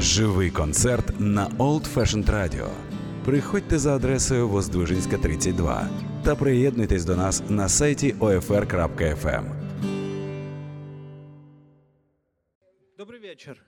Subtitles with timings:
[0.00, 2.70] Живий концерт на Old Fashioned Radio.
[3.24, 5.88] Приходьте за адресою Воздвижинська, 32
[6.24, 9.44] та приєднуйтесь до нас на сайті OFR.FM.
[12.98, 13.62] Добрый вечер.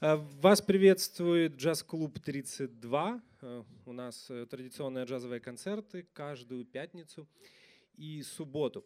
[0.00, 3.20] Э, Вас приветствует джаз-клуб 32.
[3.42, 7.26] Э, У нас э, традиционные джазовые концерты каждую пятницу
[7.98, 8.84] и субботу.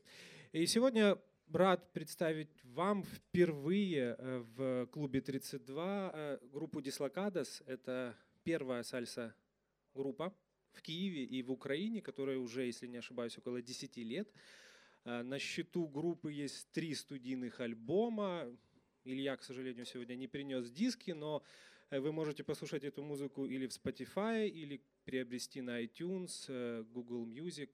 [0.53, 1.17] И сегодня
[1.53, 7.63] рад представить вам впервые э, в клубе 32 э, группу Дислокадос.
[7.67, 10.35] Это первая сальса-группа
[10.73, 14.33] в Киеве и в Украине, которая уже, если не ошибаюсь, около 10 лет.
[15.05, 18.47] Э, На счету группы есть три студийных альбома.
[19.05, 21.43] Илья, к сожалению, сегодня не принес диски, но
[21.91, 27.71] вы можете послушать эту музыку или в Spotify, или приобрести на iTunes, Google Music,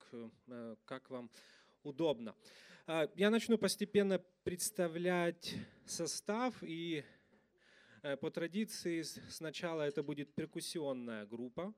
[0.85, 1.29] как вам
[1.83, 2.33] удобно.
[2.87, 5.55] А, Я начну постепенно представлять
[5.87, 7.03] состав, и
[8.03, 11.73] э, по традиции сначала это будет перкуссионная группа.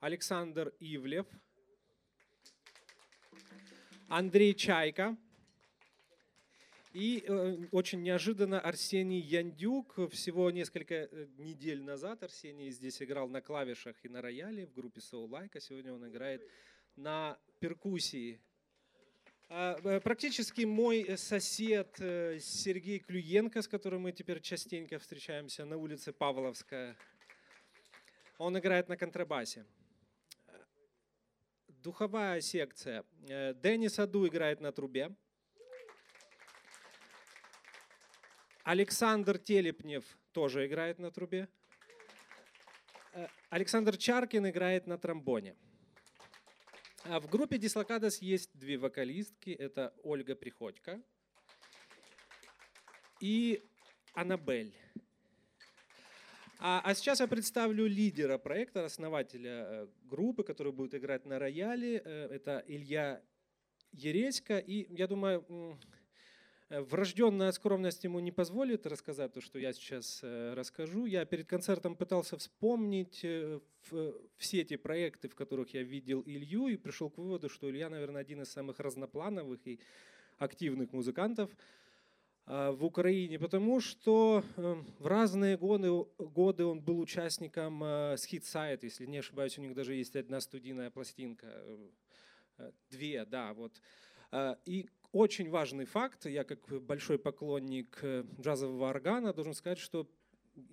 [0.00, 1.28] Александр Ивлев,
[4.08, 5.16] Андрей Чайка,
[6.92, 10.10] и э, очень неожиданно Арсений Яндюк.
[10.10, 14.98] Всего несколько э, недель назад Арсений здесь играл на клавишах и на рояле в группе
[14.98, 16.42] Soul Like, а сегодня он играет
[16.96, 18.40] на перкуссии.
[19.50, 25.64] А, э, Практически мой э, сосед э, Сергей Клюенко, с которым мы теперь частенько встречаемся
[25.64, 26.96] на улице Павловская.
[28.36, 29.64] Он играет на контрабасе.
[31.66, 33.04] Духовая секция.
[33.62, 35.14] Денис Аду играет на трубе.
[38.64, 41.48] Александр Телепнев тоже играет на трубе.
[43.48, 45.56] Александр Чаркин играет на тромбоне.
[47.10, 49.48] А в группе Дислокадос есть две вокалистки.
[49.48, 51.00] Это Ольга Приходько
[53.18, 53.64] и
[54.12, 54.74] Аннабель.
[56.58, 62.02] А, а сейчас я представлю лидера проекта, основателя э, группы, который будет играть на рояле.
[62.04, 63.22] Э, Это Илья
[63.92, 64.58] Ереська.
[64.58, 65.78] И я думаю,
[66.70, 71.06] врожденная скромность ему не позволит рассказать то, что я сейчас э, расскажу.
[71.06, 73.60] Я перед концертом пытался вспомнить э,
[74.36, 78.20] все эти проекты, в которых я видел Илью, и пришел к выводу, что Илья, наверное,
[78.20, 79.80] один из самых разноплановых и
[80.38, 81.50] активных музыкантов
[82.48, 89.04] в Украине, потому что э, в разные годы, годы он был участником э, Skid если
[89.04, 91.88] не ошибаюсь, у них даже есть одна студийная пластинка, э,
[92.56, 93.80] э, две, да, вот.
[94.66, 100.06] И очень важный факт, я как большой поклонник э, джазового органа должен сказать, что,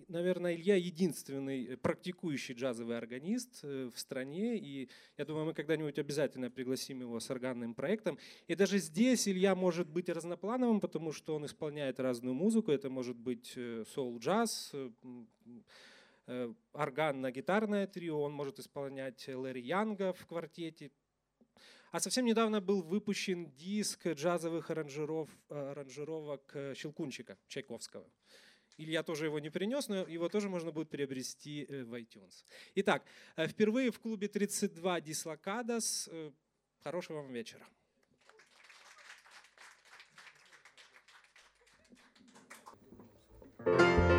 [0.08, 5.98] наверное, Илья единственный э, практикующий джазовый органист э, в стране, и я думаю, мы когда-нибудь
[6.00, 8.20] обязательно пригласим его с органным проектом.
[8.48, 12.72] И даже здесь Илья может быть разноплановым, потому что он исполняет разную музыку.
[12.72, 13.58] Это может быть
[13.94, 14.76] соул-джаз,
[16.28, 20.92] э, органно-гитарное трио, он может исполнять Лэри Янга в квартете.
[21.96, 28.06] А совсем недавно был выпущен диск джазовых аранжиров, э, аранжировок э, Щелкунчика Чайковского.
[28.76, 32.44] Илья тоже его не принес, но его тоже можно будет приобрести э, в iTunes.
[32.76, 33.06] Итак,
[33.38, 36.10] впервые в клубе 32 Дислокадос.
[36.12, 36.32] Э,
[36.84, 37.66] Хорошего вам вечера.
[43.60, 44.15] Thank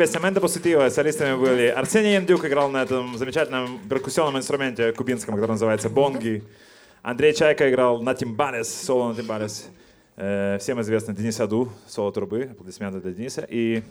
[0.00, 0.88] песня Мэнда Посетива.
[0.88, 6.42] Солистами были Арсений Яндюк, играл на этом замечательном перкуссионном инструменте кубинском, который называется бонги.
[7.02, 9.68] Андрей Чайка играл на тимбалес, соло на тимбалес.
[10.16, 13.46] Э, всем известный Денис Аду, соло трубы, аплодисменты для Дениса.
[13.46, 13.82] И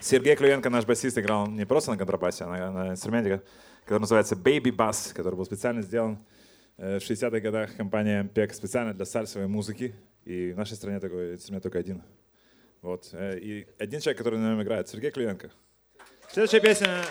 [0.00, 3.40] Сергей Клюенко, наш басист, играл не просто на контрабасе, а на инструменте,
[3.84, 6.18] который называется Baby Bass, который был специально сделан
[6.76, 9.94] э, в 60-х годах компания PEC специально для сальсовой музыки.
[10.26, 12.02] И в нашей стране такой инструмент только один.
[12.86, 13.08] Вот.
[13.14, 15.50] Э, и один человек, который на нем играет, Сергей Клюенко.
[16.30, 17.02] Следующая песня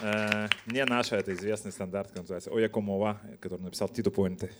[0.00, 4.50] э, не наша, это известный стандарт, который называется «Оя Комова», который написал Тито Пуэнте.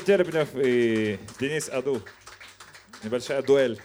[0.00, 2.00] Александр Терпнев и Денис Аду.
[3.04, 3.78] Небольшая дуэль.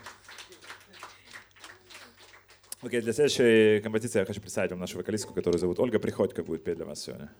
[2.82, 6.64] Окей, для следующей композиции я хочу представить вам нашу вокалистку, которую зовут Ольга Приходько, будет
[6.64, 7.32] петь для вас сегодня.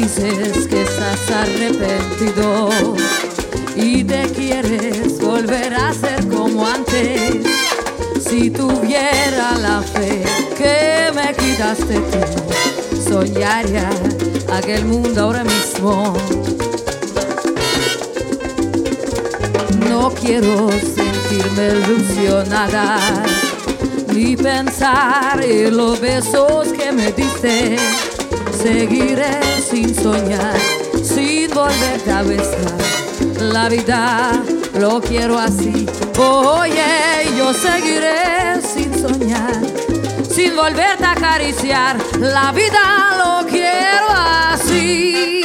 [0.00, 2.68] Dices que estás arrepentido
[3.74, 7.44] y te quieres volver a ser como antes.
[8.20, 10.22] Si tuviera la fe
[10.56, 13.90] que me quitaste tú, soñaría
[14.52, 16.14] aquel mundo ahora mismo.
[19.88, 23.24] No quiero sentirme ilusionada
[24.14, 27.76] ni pensar en los besos que me diste.
[28.68, 30.54] Seguiré sin soñar,
[31.02, 32.76] sin volverte a besar.
[33.40, 34.42] La vida
[34.78, 35.86] lo quiero así.
[36.18, 39.58] Oye, yo seguiré sin soñar,
[40.30, 41.96] sin volverte a acariciar.
[42.20, 45.42] La vida lo quiero así.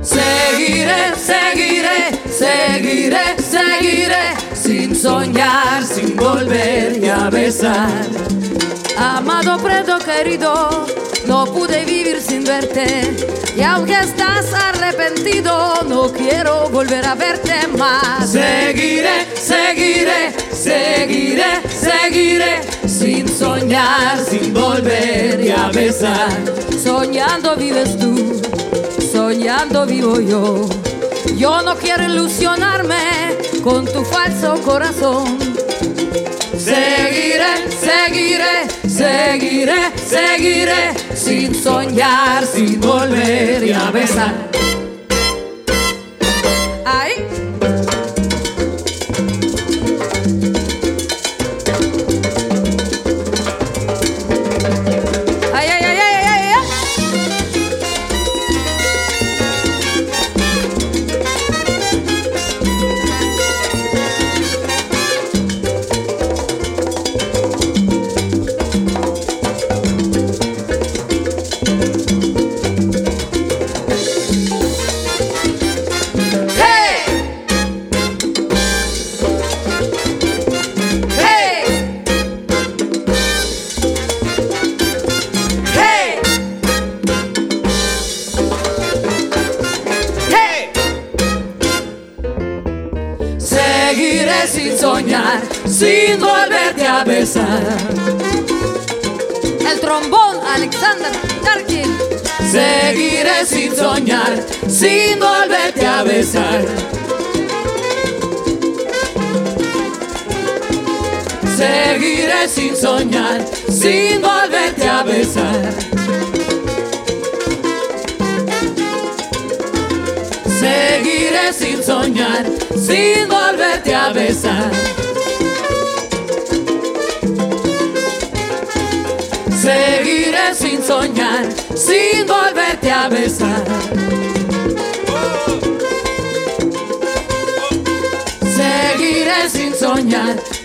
[0.00, 4.34] Seguiré, seguiré, seguiré Seguiré,
[4.98, 7.88] soñar, sin volverte a besar.
[8.96, 10.86] Amado preto querido,
[11.26, 13.16] no pude vivir sin verte.
[13.56, 18.28] Y aunque estás arrepentido, no quiero volver a verte más.
[18.30, 26.32] Seguiré, seguiré, seguiré, seguiré, sin soñar, sin volverte a besar.
[26.82, 28.40] Soñando vives tú,
[29.12, 30.68] soñando vivo yo.
[31.36, 33.37] Yo no quiero ilusionarme
[33.68, 35.38] con tu falso corazón.
[36.56, 38.56] Seguiré, seguiré,
[38.88, 44.47] seguiré, seguiré, sin soñar, sin volver a besar.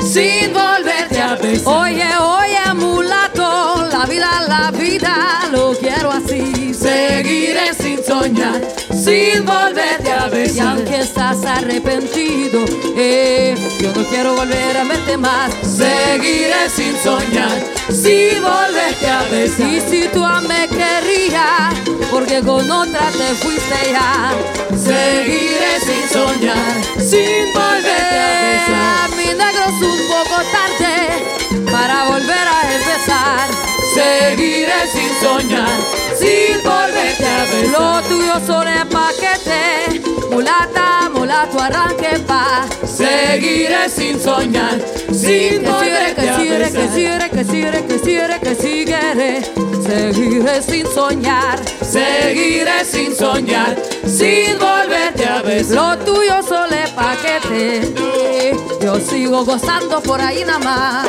[0.03, 1.73] Sin volverte a besar.
[1.81, 5.15] Oye, oye, mulato, la vida, la vida,
[5.51, 6.73] lo quiero así.
[6.73, 8.61] Seguiré sin soñar,
[8.91, 10.55] sin volverte a besar.
[10.55, 12.65] Y aunque estás arrepentido,
[12.97, 15.51] eh, yo no quiero volver a verte más.
[15.61, 19.67] Seguiré sin soñar, sin volverte a besar.
[19.67, 21.73] Y si tú me querías,
[22.11, 24.33] porque con otra te fuiste ya.
[24.77, 29.12] Seguiré sin soñar, sin volverte a besar.
[29.33, 33.49] Mi negro es un poco tarde para volver a empezar.
[33.95, 35.79] Seguiré sin soñar,
[36.15, 37.71] sin volverte a besar.
[37.71, 42.63] Lo tuyo son el paquete, mulata, mulato, arranque pa.
[42.85, 44.79] Seguiré sin soñar,
[45.23, 46.71] sin volverte a besar.
[46.71, 49.41] Que sigue, que sigue, que sigue, que sigue,
[49.87, 51.59] seguiré sin soñar.
[51.81, 55.97] Seguiré sin soñar, sin volverte a besar.
[55.97, 61.07] Lo tuyo solo es paquete, yo sigo gozando por ahí nada más.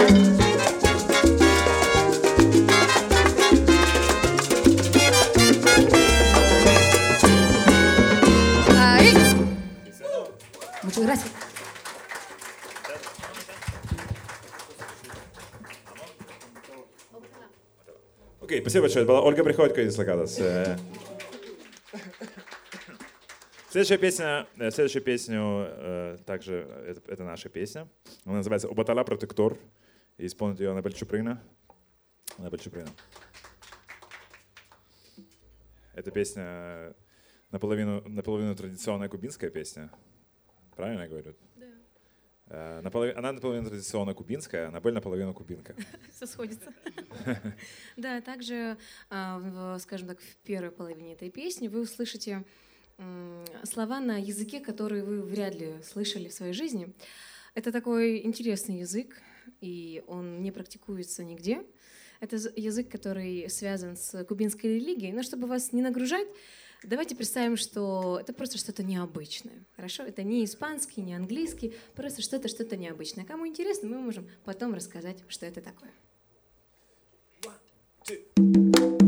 [8.76, 9.14] Ahí.
[10.82, 11.33] Muchas gracias.
[18.44, 19.06] Окей, спасибо большое.
[19.06, 20.38] Была Ольга Приходько из Лакадос.
[20.38, 20.76] Э,
[23.70, 27.88] Следующая песня, э, следующую песню э, также это, это наша песня.
[28.26, 29.56] Она называется «Обатала протектор».
[30.18, 31.42] И исполнит ее Анабель Чуприна.
[32.36, 32.90] Анабель Чуприна.
[35.94, 36.94] Эта песня
[37.50, 39.90] наполовину, наполовину традиционная кубинская песня.
[40.76, 41.34] Правильно я говорю?
[42.46, 42.80] Да.
[42.82, 45.74] Наполовину, она наполовину традиционно кубинская, Анабель наполовину кубинка.
[46.14, 46.72] Все сходится.
[47.96, 48.76] Да, также,
[49.08, 52.44] а, скажем так, в первой половине этой песни вы услышите
[53.64, 56.94] слова на языке, которые вы вряд ли слышали в своей жизни.
[57.54, 59.20] Это такой интересный язык,
[59.60, 61.64] и он не практикуется нигде.
[62.20, 65.12] Это язык, который связан с кубинской религией.
[65.12, 66.28] Но чтобы вас не нагружать,
[66.84, 69.64] давайте представим, что это просто что-то необычное.
[69.76, 70.02] Хорошо?
[70.02, 73.24] Это не испанский, не английский, просто что-то, что-то необычное.
[73.24, 75.90] Кому интересно, мы можем потом рассказать, что это такое.
[78.06, 79.03] Hey!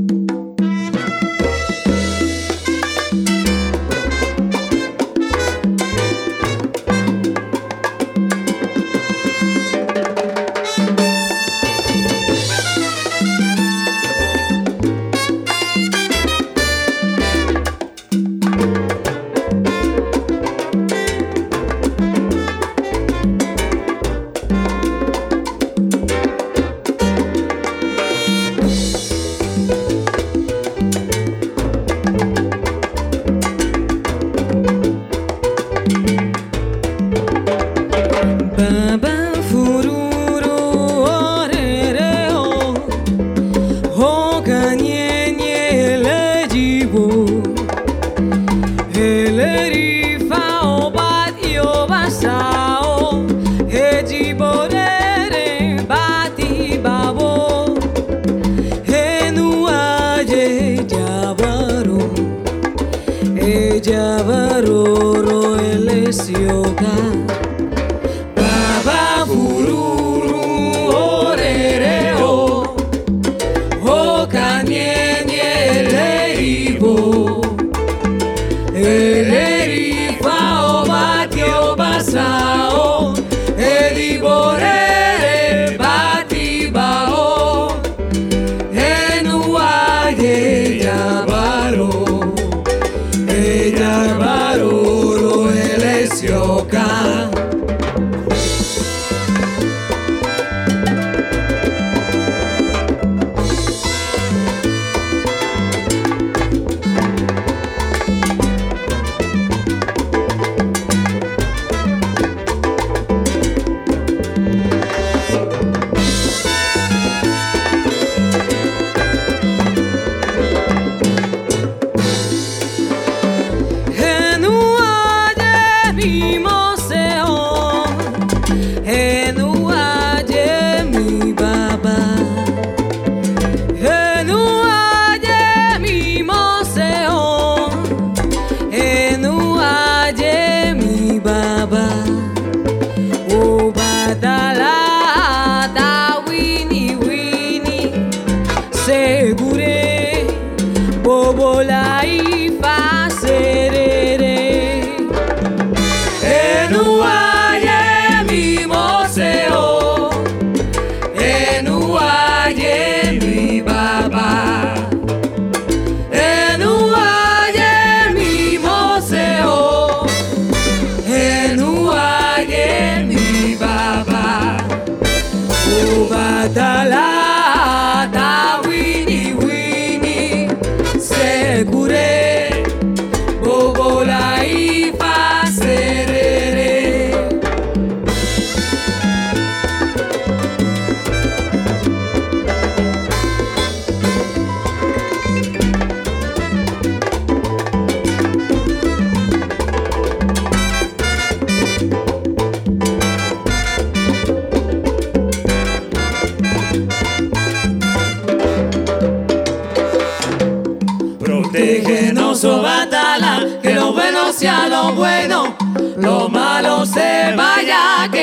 [52.21, 52.56] sun.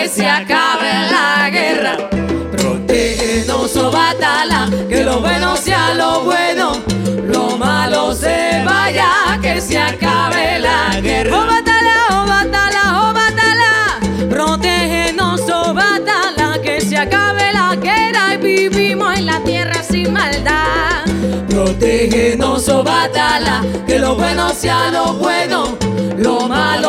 [0.04, 1.95] que se acabe la guerra.
[2.51, 6.74] Protégenos o batala, que lo bueno sea lo bueno,
[7.26, 11.38] lo malo se vaya, que se acabe la guerra.
[11.38, 15.41] O batala, o batala, o batala, protégenos
[15.74, 21.06] batala, que se acabe la guerra y vivimos en la tierra sin maldad.
[21.47, 25.78] Protégenos o batala, que lo bueno sea lo bueno,
[26.18, 26.82] lo malo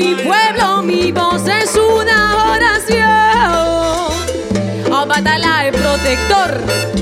[0.00, 4.10] mi pueblo, mi voz es una oración.
[5.06, 6.99] Batala, el protector.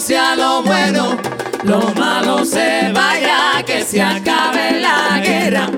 [0.00, 1.16] Sea lo bueno,
[1.64, 5.70] lo malo se vaya, que se acabe la guerra.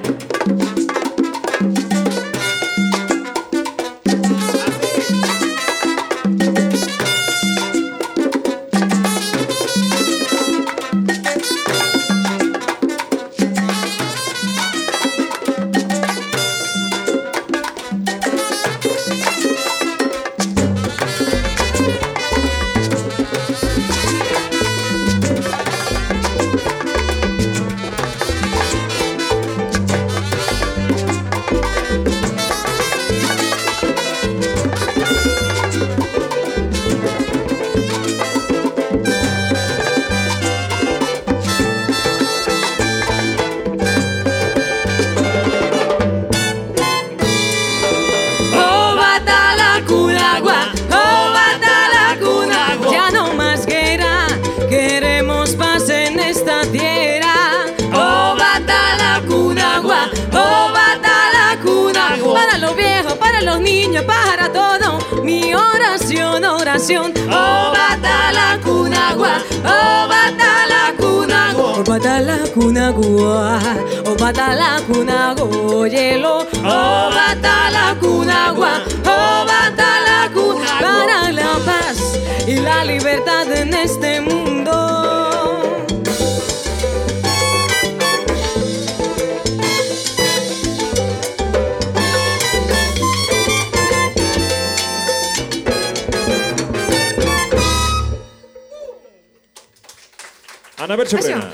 [100.94, 101.52] Анна Чуприна.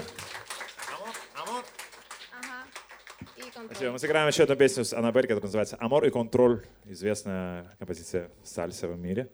[3.64, 3.92] Спасибо.
[3.92, 6.66] Мы сыграем еще одну песню с Аннабель, которая называется «Амор и контроль».
[6.84, 9.30] Известная композиция сальса в мире,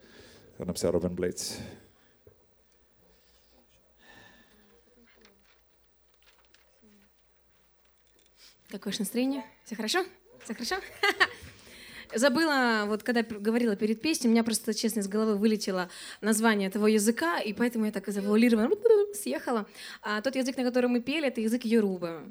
[0.53, 1.57] которую написал Робин Блейтс.
[8.69, 9.45] Какое же настроение?
[9.65, 10.05] Все хорошо?
[10.45, 10.77] Все хорошо?
[12.17, 15.91] Забыла, вот когда говорила перед песней, у меня просто, честно, из головы вылетело
[16.23, 18.71] название того языка, и поэтому я так завуалированно
[19.15, 19.67] съехала.
[20.03, 22.23] А тот язык, на котором мы пели, это язык Йоруба,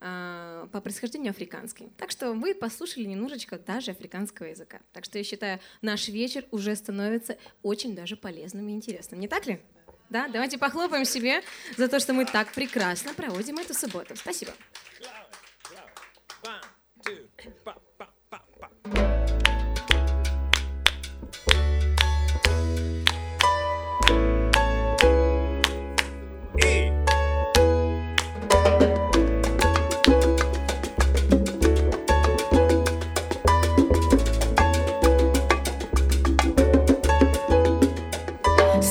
[0.00, 1.88] а, по происхождению африканский.
[1.96, 4.80] Так что вы послушали немножечко даже африканского языка.
[4.92, 9.20] Так что я считаю, наш вечер уже становится очень даже полезным и интересным.
[9.20, 9.60] Не так ли?
[10.10, 11.42] Да, давайте похлопаем себе
[11.76, 14.16] за то, что мы так прекрасно проводим эту субботу.
[14.16, 14.52] Спасибо.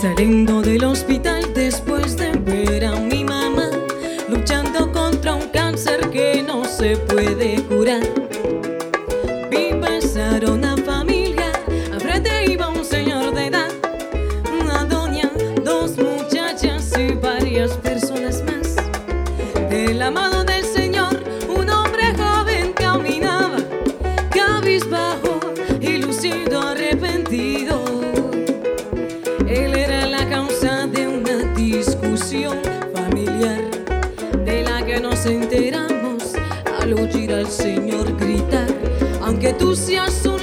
[0.08, 3.70] Saliendo del hospital después de ver a mi mamá
[4.30, 8.27] luchando contra un cáncer que no se puede curar.
[39.58, 40.37] entusiasmo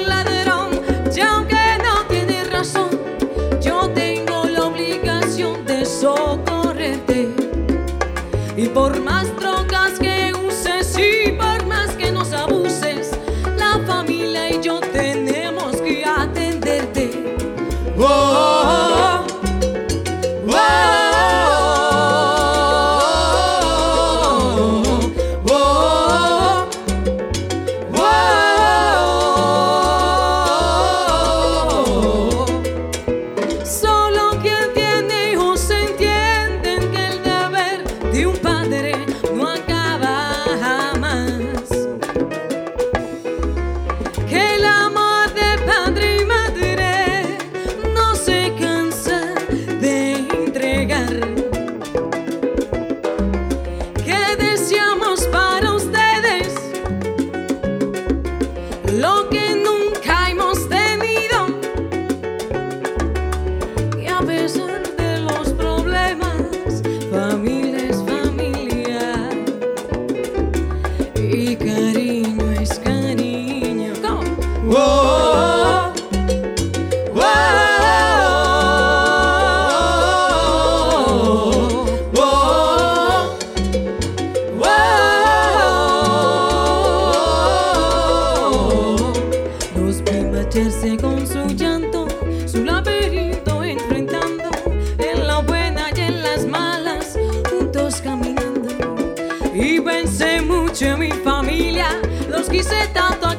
[102.93, 103.34] tanto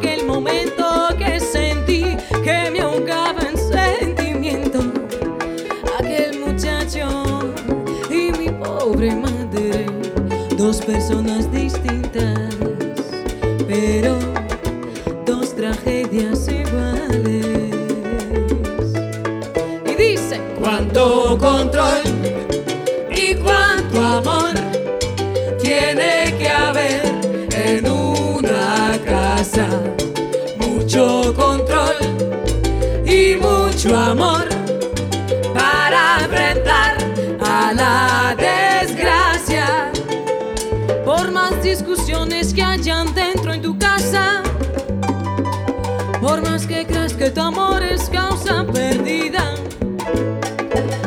[46.63, 49.55] que creas que que tu amor es causa perdida.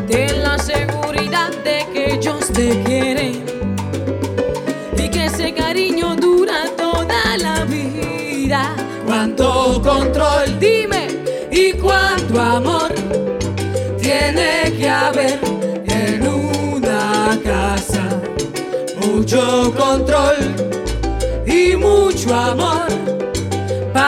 [0.06, 3.44] Ten la seguridad de que ellos te quieren
[4.94, 8.74] y que ese cariño dura toda la vida.
[9.06, 11.08] Cuánto control, dime,
[11.50, 12.92] y cuánto amor
[14.02, 15.40] tiene que haber
[15.86, 18.04] en una casa.
[19.00, 20.36] Mucho control
[21.46, 23.17] y mucho amor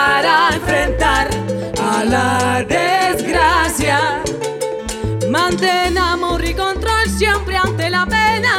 [0.01, 1.27] para enfrentar
[1.79, 3.99] a la desgracia.
[5.29, 8.55] Mantén amor y control siempre ante la pena,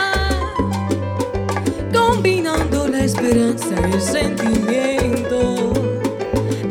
[1.93, 5.72] combinando la esperanza y el sentimiento.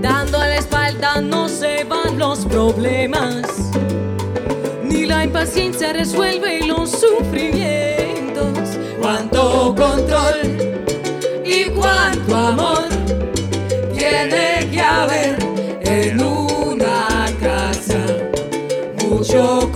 [0.02, 3.44] Dando la espalda no se van los problemas,
[4.84, 8.58] ni la impaciencia resuelve los sufrimientos.
[9.02, 10.40] Cuánto control
[11.44, 12.81] y cuánto amor
[19.44, 19.71] Oh.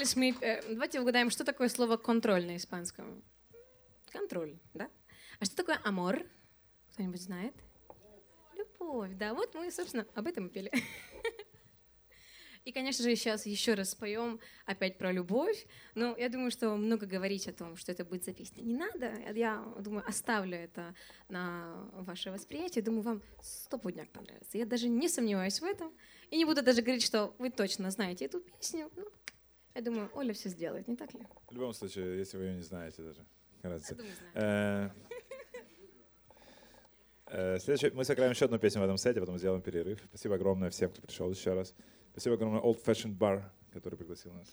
[0.00, 0.34] Догадались, мы...
[0.40, 3.22] э, Давайте угадаем, что такое слово «контроль» на испанском.
[4.10, 4.88] Контроль, да?
[5.38, 6.26] А что такое «амор»?
[6.92, 7.54] Кто-нибудь знает?
[8.54, 9.34] Любовь, да.
[9.34, 10.72] Вот мы, собственно, об этом и пели.
[12.66, 15.66] И, конечно же, сейчас еще раз споем опять про любовь.
[15.94, 19.14] Но я думаю, что много говорить о том, что это будет за песня, не надо.
[19.32, 20.94] Я думаю, оставлю это
[21.30, 22.84] на ваше восприятие.
[22.84, 24.58] Думаю, вам стопудняк понравится.
[24.58, 25.90] Я даже не сомневаюсь в этом.
[26.30, 28.90] И не буду даже говорить, что вы точно знаете эту песню.
[28.94, 29.06] Ну,
[29.74, 31.20] я думаю, Оля все сделает, не так ли?
[31.48, 33.24] В любом случае, если вы ее не знаете даже.
[33.62, 33.94] разница.
[33.94, 34.92] Я думаю, знаю.
[37.26, 40.00] Э, э, Следующий, мы сыграем еще одну песню в этом сете, потом сделаем перерыв.
[40.08, 41.74] Спасибо огромное всем, кто пришел еще раз.
[42.12, 44.52] Спасибо огромное Old Fashioned Bar, который пригласил нас.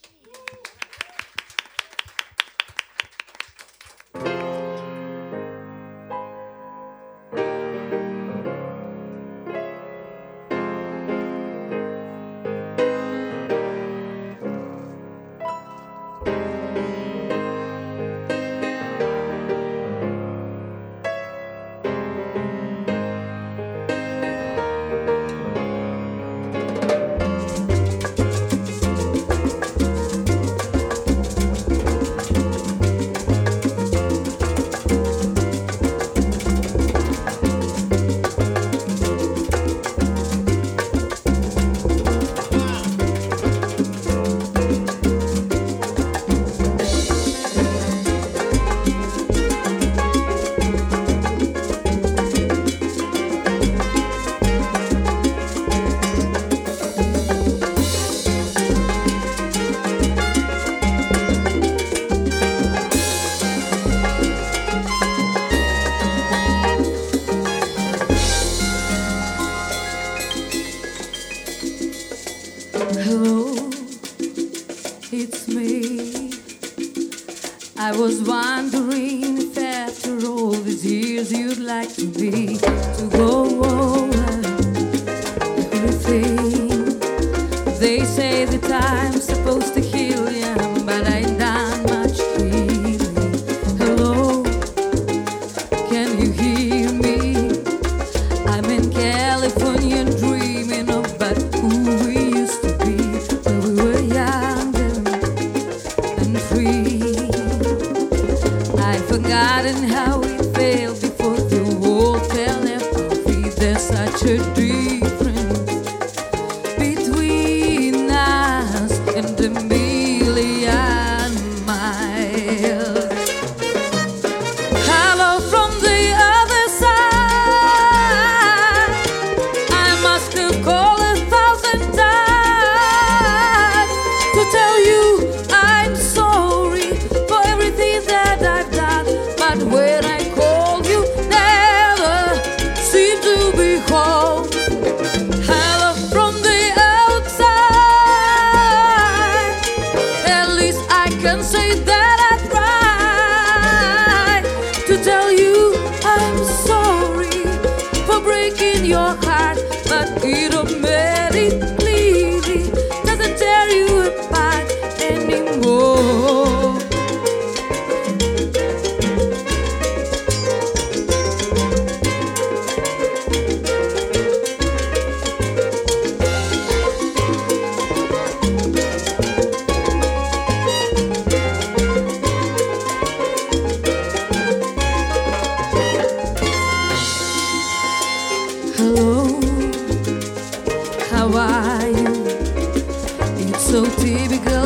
[194.08, 194.57] Baby girl.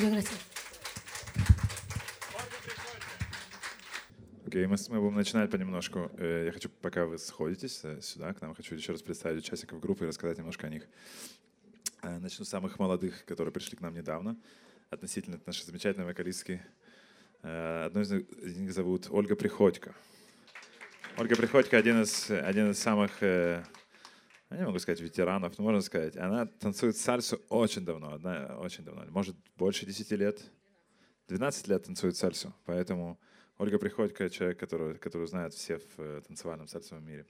[0.00, 0.30] Gracias.
[4.46, 6.10] Окей, мы, с- мы будем начинать понемножку.
[6.18, 9.80] Э, Я хочу, пока вы сходитесь э, сюда, к нам, хочу еще раз представить участников
[9.80, 10.84] группы и рассказать немножко о них.
[12.02, 14.36] Э, Начну с самых молодых, которые пришли к нам недавно,
[14.90, 16.62] относительно нашей замечательной вокалистки.
[17.42, 18.10] Одну из
[18.58, 19.94] них зовут Ольга Приходько.
[21.16, 23.12] Ольга Приходько один из, один из самых,
[24.50, 28.84] я не могу сказать ветеранов, но можно сказать, она танцует сальсу очень давно, одна, очень
[28.84, 30.42] давно, может больше 10 лет,
[31.28, 33.20] 12 лет танцует сальсу, поэтому
[33.58, 37.26] Ольга Приходько— человек, который, который знает все в э, танцевальном сальсовом мире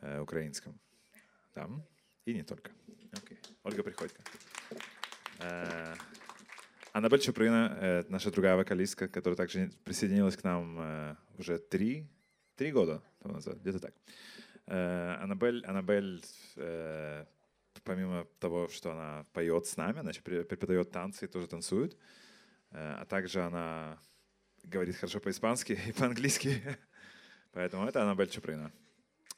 [0.00, 0.78] э, украинском.
[1.54, 1.68] Да?
[2.24, 2.70] И не только.
[3.12, 3.38] Окей.
[3.64, 4.22] Ольга Приходько.
[5.40, 5.94] Э,
[6.92, 12.08] Аннабель Чуприна, э, наша другая вокалистка, которая также присоединилась к нам э, уже три,
[12.54, 13.94] три года назад, где-то так.
[13.94, 14.37] Э,
[14.74, 16.22] Аннабель, Аннабель
[16.56, 17.24] э,
[17.84, 21.96] помимо того, что она поет с нами, она преподает танцы и тоже танцует,
[22.70, 23.98] Э, а также она
[24.64, 26.62] говорит хорошо по-испански и по-английски.
[27.52, 28.72] Поэтому это Аннабель Чуприна.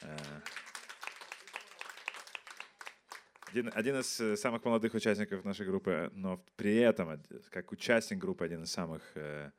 [0.01, 0.17] Э,
[3.51, 8.45] Один, один из э, самых молодых участников нашей группы, но при этом, как участник группы,
[8.45, 9.51] один из самых э,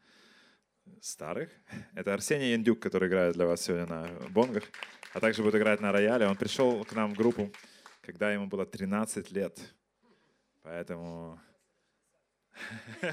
[1.01, 1.51] старых.
[1.95, 4.65] Это Арсений Яндюк, который играет для вас сегодня на бонгах,
[5.13, 6.27] а также будет играть на рояле.
[6.27, 7.51] Он пришел к нам в группу,
[8.01, 9.59] когда ему было 13 лет.
[10.63, 11.41] Поэтому...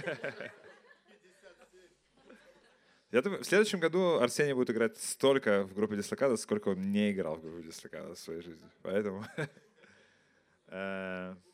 [3.11, 7.11] Я думаю, в следующем году Арсений будет играть столько в группе Дислокада, сколько он не
[7.11, 8.69] играл в группе Дислокада в своей жизни.
[8.83, 9.25] Поэтому...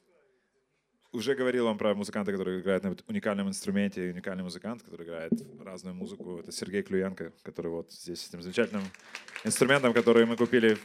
[1.16, 5.32] уже говорил вам про музыканта, который играет на уникальном инструменте, уникальный музыкант, который играет
[5.64, 6.40] разную музыку.
[6.40, 8.84] Это Сергей Клюенко, который вот здесь с этим замечательным
[9.44, 10.78] инструментом, который мы купили.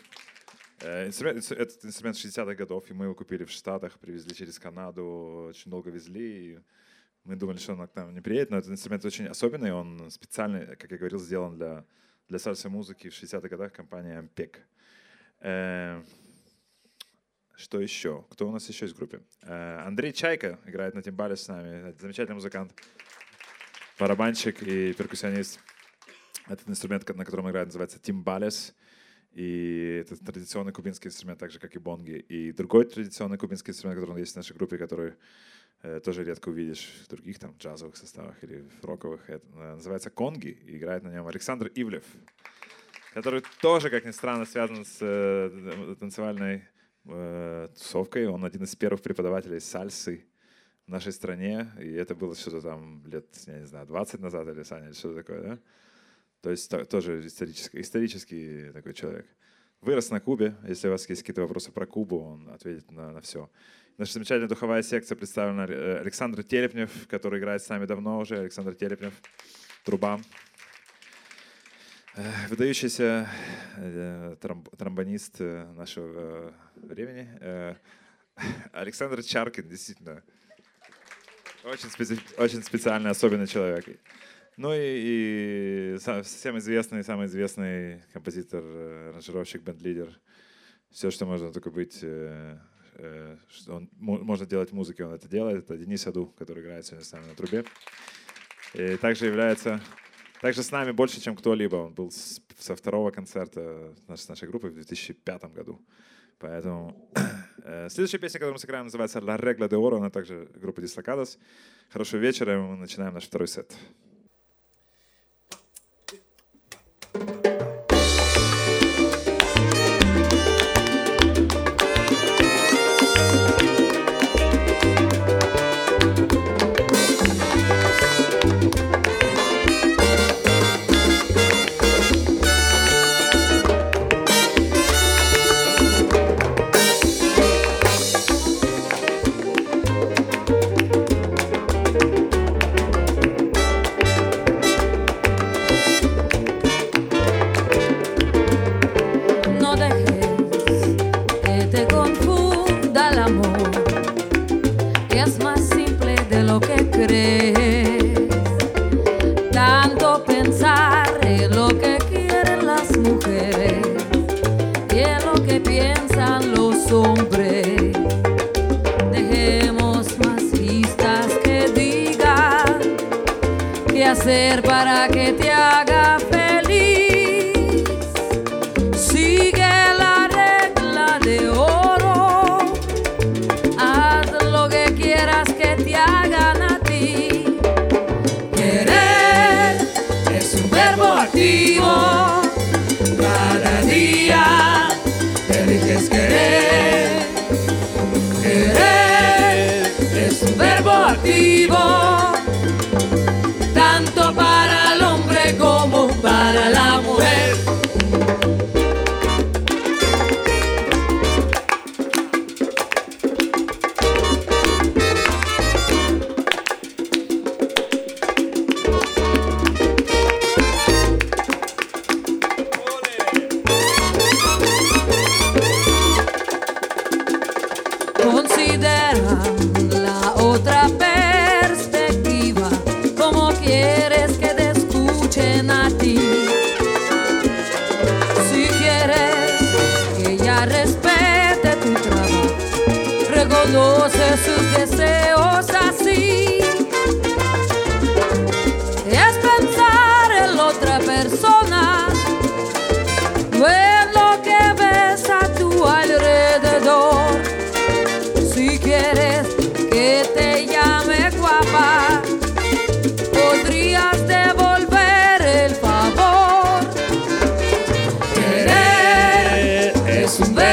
[0.82, 5.46] Э, инструмент, этот инструмент 60-х годов, и мы его купили в Штатах, привезли через Канаду,
[5.48, 6.54] очень долго везли.
[6.54, 6.58] И
[7.24, 10.76] мы думали, что он к нам не приедет, но этот инструмент очень особенный, он специально,
[10.76, 11.84] как я говорил, сделан для,
[12.28, 14.60] для сальса-музыки в 60-х годах компания Ампек.
[17.60, 18.24] Что еще?
[18.30, 19.20] Кто у нас еще есть в группе?
[19.42, 21.94] Э, Андрей Чайка играет на тимбале с нами.
[22.00, 22.72] Замечательный музыкант,
[23.98, 25.60] барабанщик и перкуссионист.
[26.48, 28.74] Этот инструмент, на котором играет, называется тимбалес.
[29.32, 32.24] И это традиционный кубинский инструмент, так же, как и бонги.
[32.30, 35.12] И другой традиционный кубинский инструмент, который есть в нашей группе, который
[35.82, 40.08] э, тоже редко увидишь в других там джазовых составах или в роковых, это, э, называется
[40.08, 40.58] конги.
[40.66, 42.04] И играет на нем Александр Ивлев,
[43.12, 46.62] который тоже, как ни странно, связан с э, танцевальной
[47.12, 48.26] э, тусовкой.
[48.26, 50.24] Он один из первых преподавателей сальсы
[50.86, 51.70] в нашей стране.
[51.80, 55.16] И это было что-то там лет, я не знаю, 20 назад или, Саня, или что-то
[55.16, 55.58] такое, да?
[56.42, 59.26] То есть то, тоже исторический, исторический такой человек.
[59.80, 60.54] Вырос на Кубе.
[60.66, 63.50] Если у вас есть какие-то вопросы про Кубу, он ответит на, на все.
[63.98, 68.38] Наша замечательная духовая секция представлена э, Александр Телепнев, который играет с нами давно уже.
[68.38, 69.14] Александр Телепнев,
[69.84, 70.20] труба.
[72.16, 73.28] Э, выдающийся
[73.76, 77.28] э, тромбонист э, нашего времени
[78.72, 80.22] Александр Чаркин, действительно.
[81.62, 82.18] Очень, специ...
[82.36, 83.84] очень специальный, особенный человек.
[84.56, 88.64] Ну и, и всем известный, самый известный композитор,
[89.10, 90.18] аранжировщик, бенд-лидер.
[90.90, 92.58] Все, что можно только быть, что
[93.68, 95.64] он можно делать в музыке, он это делает.
[95.64, 97.64] Это Денис Аду, который играет сегодня с нами на трубе.
[98.74, 99.80] И также является
[100.40, 101.76] также с нами больше, чем кто-либо.
[101.76, 105.80] Он был с, со второго концерта с нашей группы в 2005 году.
[106.38, 106.96] Поэтому
[107.64, 109.98] э, следующая песня, которую мы сыграем, называется «La Regla de Oro».
[109.98, 111.38] Она также группа Дислокадос.
[111.90, 113.76] Хорошего вечера, и мы начинаем наш второй сет.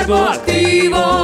[0.08, 1.16] motivo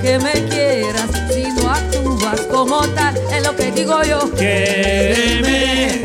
[0.00, 1.10] que me quieras.
[1.32, 4.30] Si no actúas como tal, en lo que digo yo.
[4.32, 6.04] Quiéreme,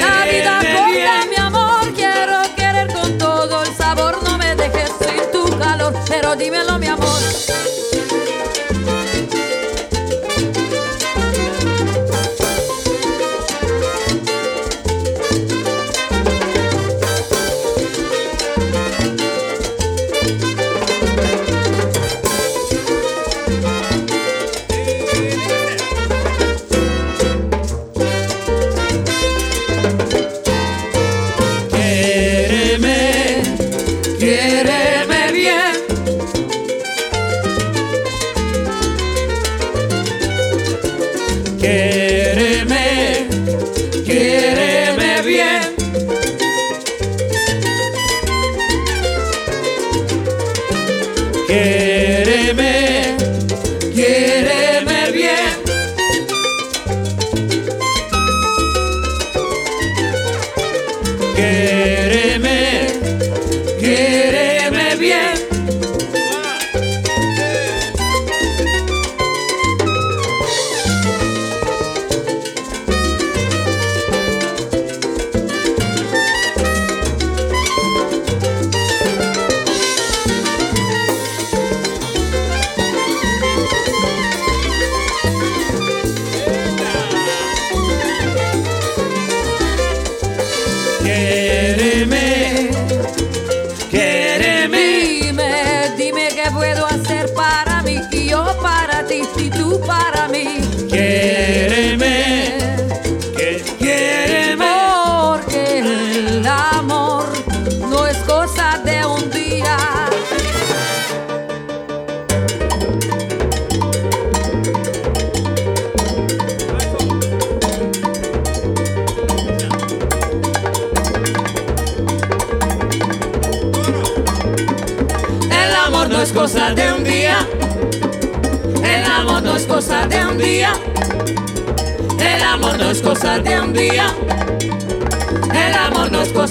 [0.00, 4.18] La vida corta, mi amor, quiero querer con todo el sabor.
[4.24, 7.05] No me dejes sin tu calor, pero dímelo, mi amor.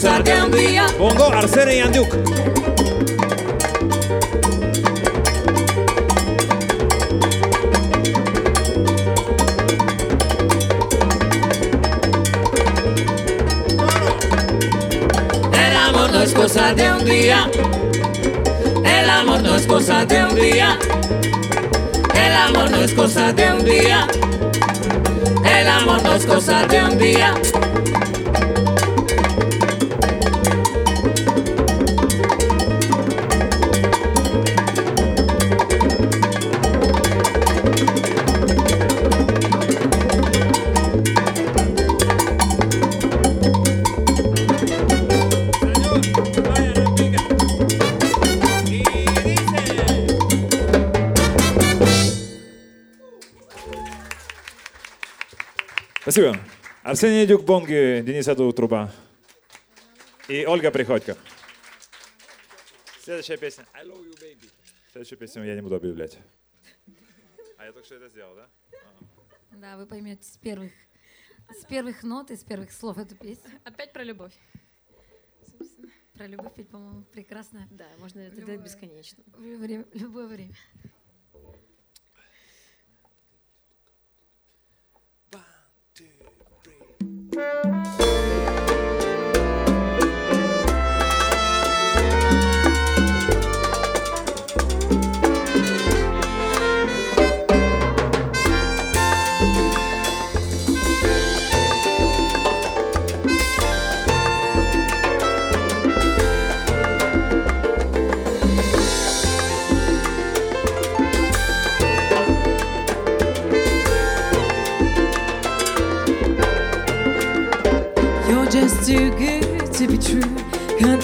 [0.05, 0.85] De un día.
[0.99, 2.13] Bongo, Arsenij Jandiuk.
[15.51, 17.49] El amor no es cosa de un día.
[18.83, 20.77] El amor no es cosa de un día.
[22.13, 24.07] El amor no es cosa de un día.
[25.43, 27.33] El amor no es cosa de un día.
[56.16, 56.39] Спасибо.
[56.82, 58.89] Арсений Дюк, Бонги, Денис Аду, Труба.
[60.30, 61.18] И Ольга Приходько.
[63.01, 63.66] Следующая песня.
[63.74, 64.49] I love you, baby.
[64.93, 66.18] Следующую песню я не буду объявлять.
[67.57, 68.47] А я только что это сделал, да?
[69.51, 70.72] Да, вы поймете с первых,
[71.49, 73.51] с первых нот и с первых слов эту песню.
[73.66, 74.32] Опять про любовь.
[76.13, 77.68] Про любовь, ведь, по-моему, прекрасная.
[77.72, 78.55] Да, можно это Любое.
[78.55, 79.22] делать бесконечно.
[79.36, 80.55] В любое время.
[87.36, 88.24] Música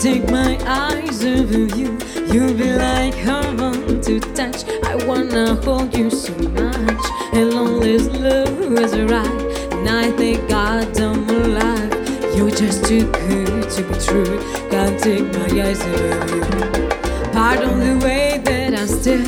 [0.01, 1.95] take my eyes off of you.
[2.33, 4.67] You'll be like heaven to touch.
[4.83, 7.05] I wanna hold you so much.
[7.33, 9.41] And lonely's love is right.
[9.73, 11.93] And I thank God I'm alive.
[12.35, 14.39] You're just too good to be true.
[14.71, 16.89] Can't take my eyes off of you.
[17.31, 19.21] Pardon the way that I stare.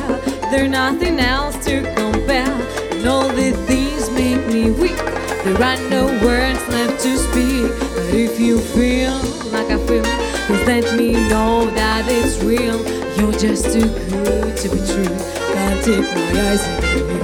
[0.49, 2.49] There's nothing else to compare.
[2.93, 4.97] And all the things make me weak.
[5.43, 7.69] There are no words left to speak.
[7.93, 9.13] But if you feel
[9.51, 12.80] like I feel, just let me know that it's real.
[13.18, 15.16] You're just too good to be true.
[15.54, 17.22] Can't take my eyes off of you.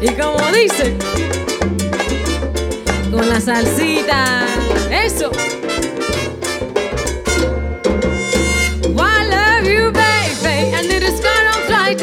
[0.00, 0.96] Y como dice,
[3.10, 4.46] con la salsita,
[4.90, 5.30] eso.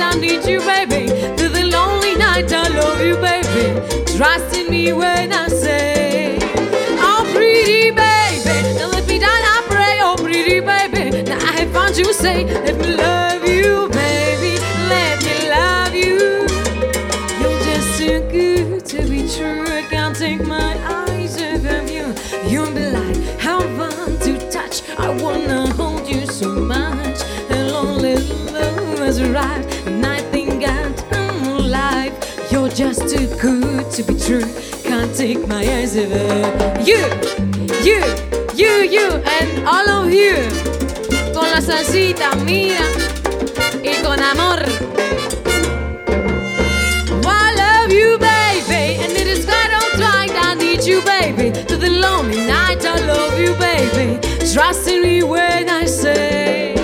[0.01, 2.51] I need you, baby, through the lonely night.
[2.53, 3.79] I love you, baby.
[4.17, 6.39] Trust in me when I say,
[7.01, 8.18] Oh, pretty baby,
[11.69, 11.73] baby.
[11.73, 14.59] Now I have found you, say, Let me love you, baby.
[14.89, 16.47] Let me love you.
[17.39, 19.65] You're just too good to be true.
[19.67, 22.13] I can't take my eyes off of you.
[22.49, 24.87] You'll be like heaven to touch.
[24.97, 27.21] I wanna hold you so much.
[27.49, 28.17] And lonely
[28.51, 29.87] love is right.
[29.87, 30.93] And I think I'm
[31.43, 32.13] alive.
[32.51, 34.45] You're just too good to be true.
[34.83, 37.05] Can't take my eyes off of you.
[37.83, 38.03] You,
[38.55, 40.78] you, you, and all of you.
[41.49, 42.29] Con la salsita
[43.83, 44.61] y con amor.
[47.25, 50.31] I love you, baby, and it is quite alright.
[50.31, 52.85] I need you, baby, to the lonely night.
[52.85, 54.19] I love you, baby.
[54.53, 56.75] Trust in me when I say,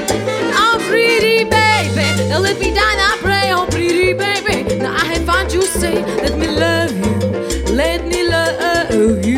[0.56, 2.98] Oh, pretty baby, now let me down.
[2.98, 4.78] I pray, oh, pretty baby.
[4.78, 9.35] Now I have found you, say, let me love you, let me love you.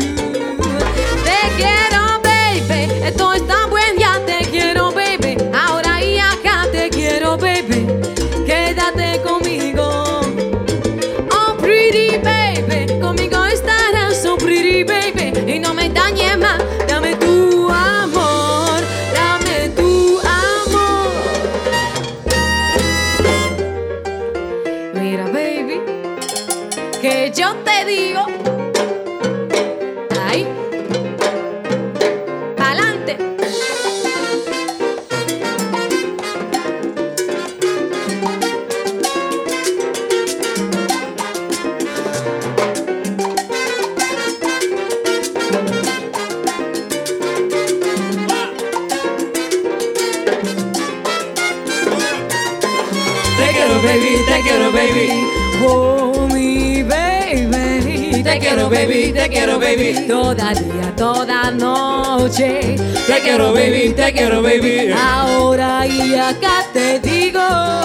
[60.08, 62.76] Toda día, toda noche.
[63.06, 64.90] Te quiero, baby, te quiero, baby.
[64.90, 67.42] Ahora y acá te digo.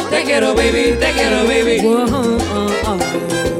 [0.09, 1.82] Te quiero, baby, te quiero, baby.
[1.86, 3.53] Oh, oh, oh.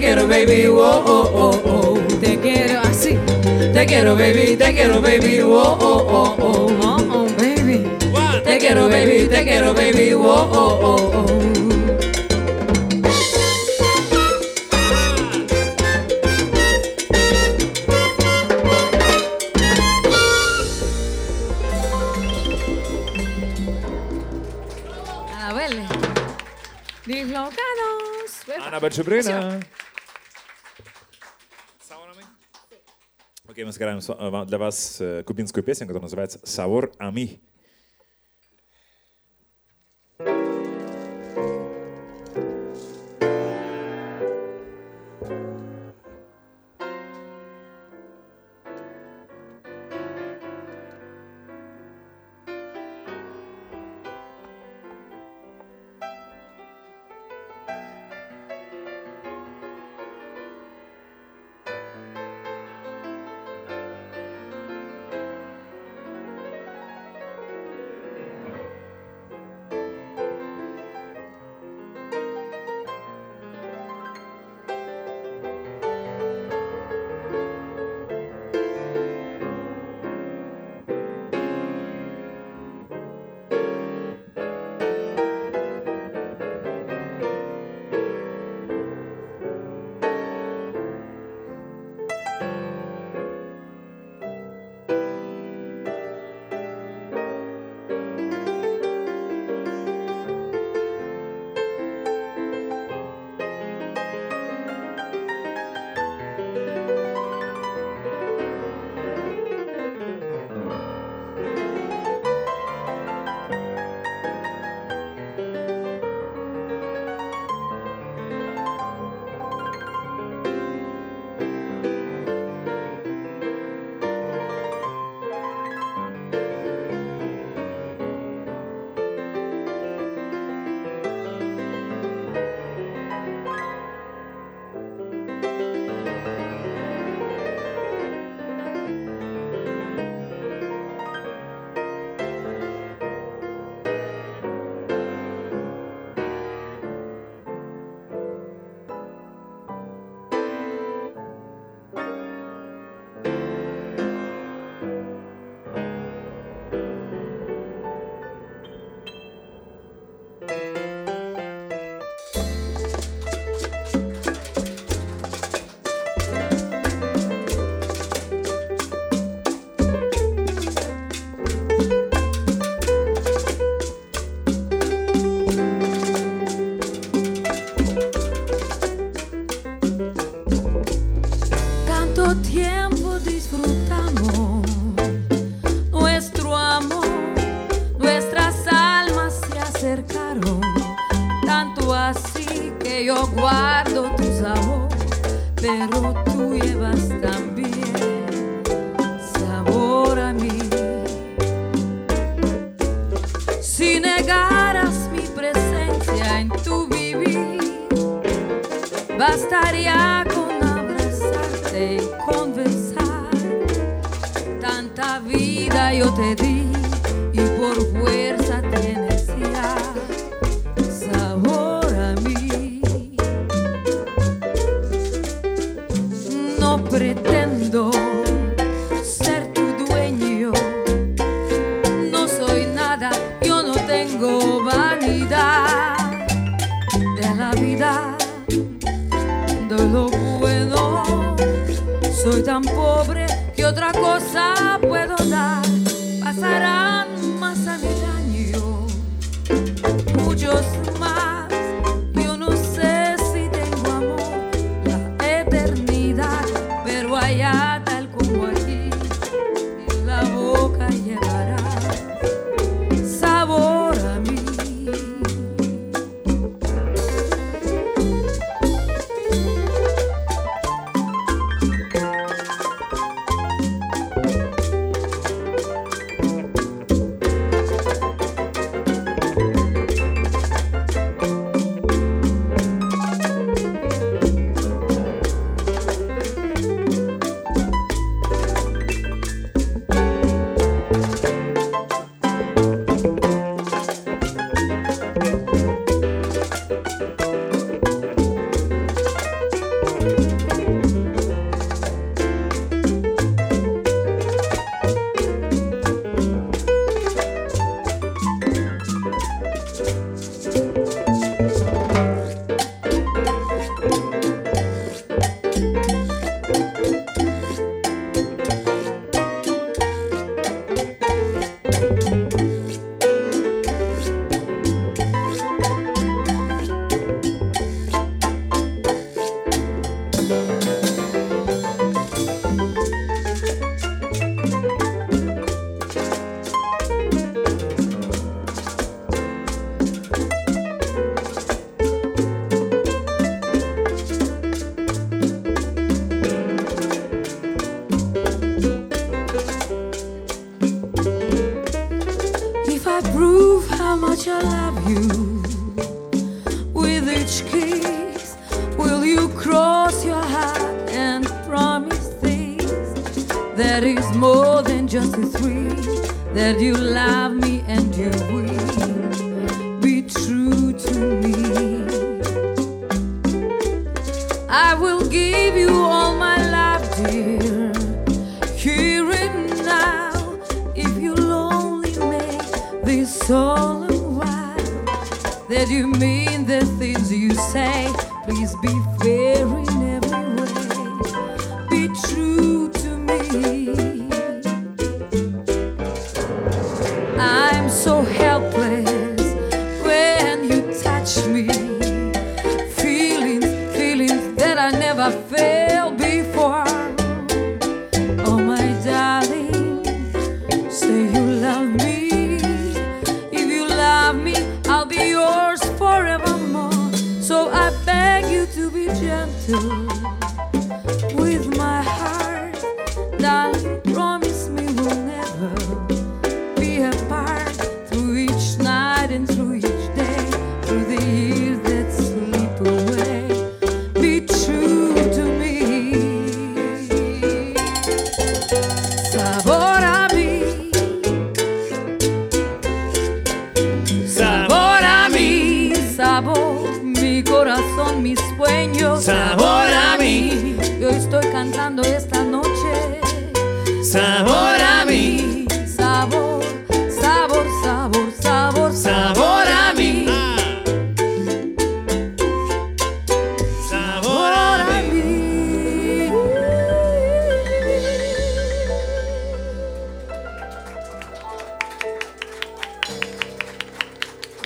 [0.00, 1.98] quiero, baby, oh, oh, oh, oh.
[2.20, 3.18] Te quiero así.
[3.72, 6.76] Te quiero, baby, te quiero, baby, oh, oh, oh, oh.
[6.82, 7.86] Oh, oh, baby.
[8.10, 8.42] What?
[8.44, 11.26] Te quiero, baby, te quiero, baby, oh, oh, oh, oh.
[27.06, 28.44] Dislocados.
[28.66, 29.60] Ana Bersuprina.
[33.70, 37.40] мы сыграем для вас э, кубинскую песню, которая называется «Савор Ами».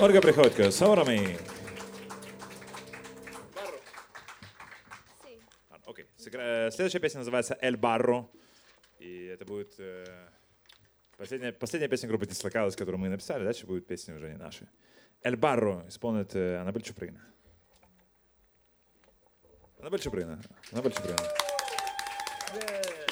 [0.05, 1.35] Ольга Приходько, Саурами.
[5.83, 6.05] Окей.
[6.19, 8.29] Следующая песня называется «Эль Барро».
[8.99, 10.05] И это будет э,
[11.17, 13.43] последняя, последняя песня группы «Дислокалась», которую мы написали.
[13.43, 14.67] Дальше будут песни уже не наши.
[15.23, 17.25] «Эль Барро» исполнит э, Анабель Чуприна.
[19.79, 20.39] Анабель Чуприна.
[20.71, 21.17] Анабель Чуприна.
[22.53, 23.11] Yeah.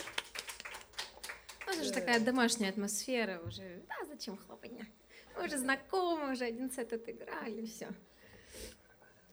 [1.66, 3.82] У нас уже такая домашняя атмосфера уже.
[3.90, 4.86] Да, зачем хлопанье?
[5.36, 7.90] Мы уже знакомы, уже один сет отыграли, все.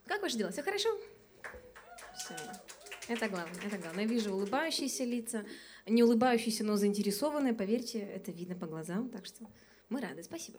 [0.06, 0.50] Как ваши дела?
[0.50, 0.88] Все хорошо?
[2.16, 2.34] Все.
[3.08, 4.04] Это главное, это главное.
[4.04, 5.44] Я вижу улыбающиеся лица,
[5.86, 7.54] не улыбающиеся, но заинтересованные.
[7.54, 9.46] Поверьте, это видно по глазам, так что
[9.88, 10.22] мы рады.
[10.22, 10.58] Спасибо.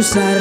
[0.00, 0.39] usar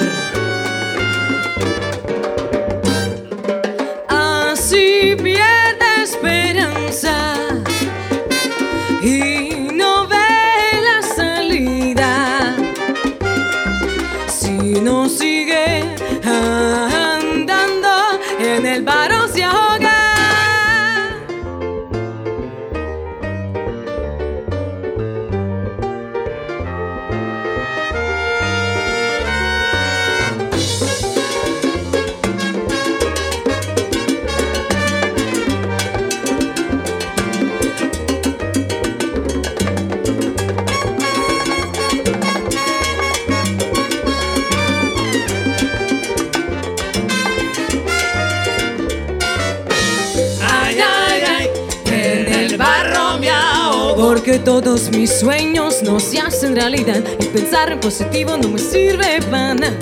[57.79, 59.73] positivo no me sirve pana.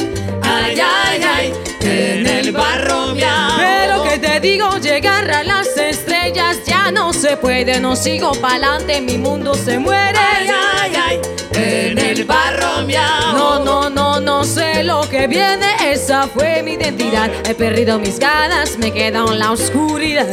[0.41, 3.26] Ay, ay, ay, en el barro me
[3.57, 7.80] Pero que te digo, llegar a las estrellas ya no se puede.
[7.80, 10.18] No sigo pa'lante, mi mundo se muere.
[10.18, 11.22] Ay, ay, ay,
[11.53, 15.68] en el barro me No, no, no, no sé lo que viene.
[15.91, 17.32] Esa fue mi identidad.
[17.48, 20.28] He perdido mis ganas, me quedo en la oscuridad.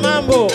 [0.00, 0.48] mambo.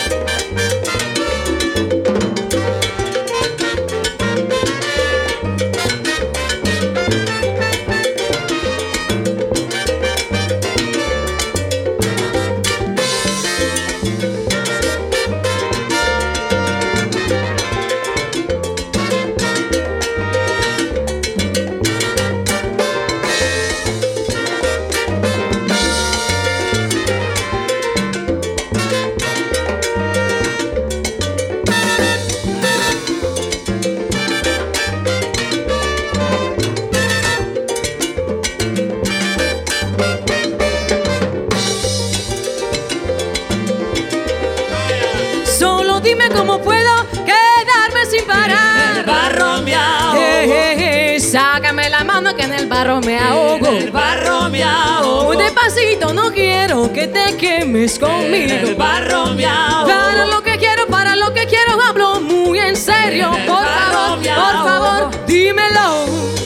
[52.78, 53.68] En el barro me ahogo.
[53.68, 55.24] El barro miau.
[55.26, 58.78] Muy despacito, no quiero que te quemes El conmigo.
[58.78, 59.88] barro miau.
[59.88, 63.32] Para lo que quiero, para lo que quiero, hablo muy en serio.
[63.34, 66.37] En el Por favor, por favor, dímelo.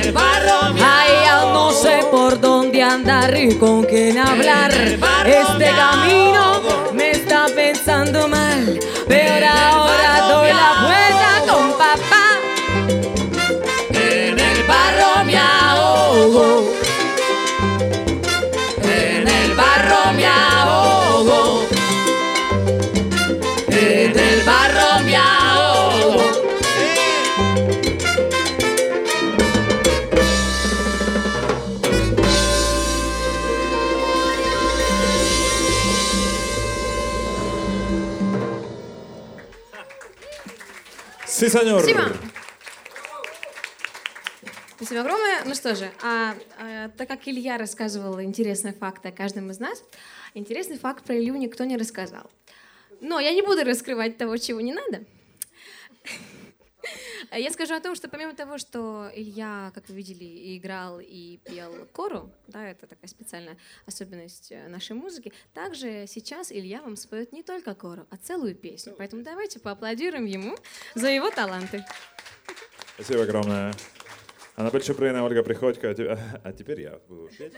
[0.00, 0.74] El barro.
[0.82, 4.72] Ay, ya no sé por dónde andar y con quién hablar.
[4.72, 6.62] Este camino
[6.92, 8.78] me está pensando mal.
[41.38, 41.82] Sí, señor.
[41.82, 42.02] Спасибо.
[44.74, 45.44] Спасибо огромное.
[45.44, 49.84] Ну что же, а, а, так как Илья рассказывал интересные факты о каждом из нас,
[50.34, 52.28] интересный факт про Илью никто не рассказал.
[53.00, 55.04] Но я не буду раскрывать того, чего не надо.
[57.32, 61.86] Я скажу о том, что помимо того, что Илья, как вы видели, играл и пел
[61.92, 67.42] кору, да, это такая специальная особенность э, нашей музыки, также сейчас Илья вам споет не
[67.42, 68.94] только кору, а целую песню.
[68.96, 70.56] Поэтому давайте поаплодируем ему
[70.94, 71.84] за его таланты.
[72.94, 73.72] Спасибо огромное.
[74.56, 75.90] Она Большепрына, Ольга Приходько.
[75.90, 77.52] А А теперь я буду петь.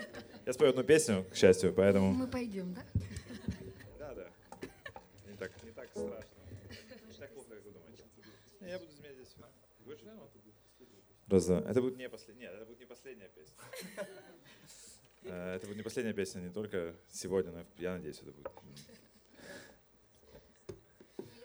[0.45, 2.13] Я спою одну песню, к счастью, поэтому...
[2.13, 2.75] Мы пойдем?
[3.97, 4.27] Да, да.
[5.27, 6.25] Не так, не так страшно.
[7.09, 8.03] Не так плохо, как вы думаете.
[8.59, 9.35] Не, Я буду здесь.
[9.83, 10.29] Будешь рядом?
[11.31, 11.59] Раз, два.
[11.59, 12.47] Это будет не последняя.
[12.47, 13.55] Нет, это будет не последняя песня.
[15.23, 18.49] Э, Это будет не последняя песня не только сегодня, но я надеюсь, это будет.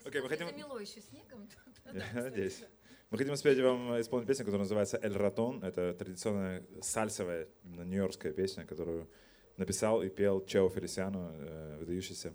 [0.04, 0.48] Окей, мы хотим...
[0.48, 1.48] Замело еще снегом.
[2.14, 2.64] Я надеюсь.
[3.10, 5.62] Мы хотим спеть вам исполнить песню, которая называется «Эль Ратон».
[5.62, 9.08] Это традиционная сальсовая, именно нью-йоркская песня, которую
[9.56, 12.34] написал и пел Чео Фелисиано, э, выдающийся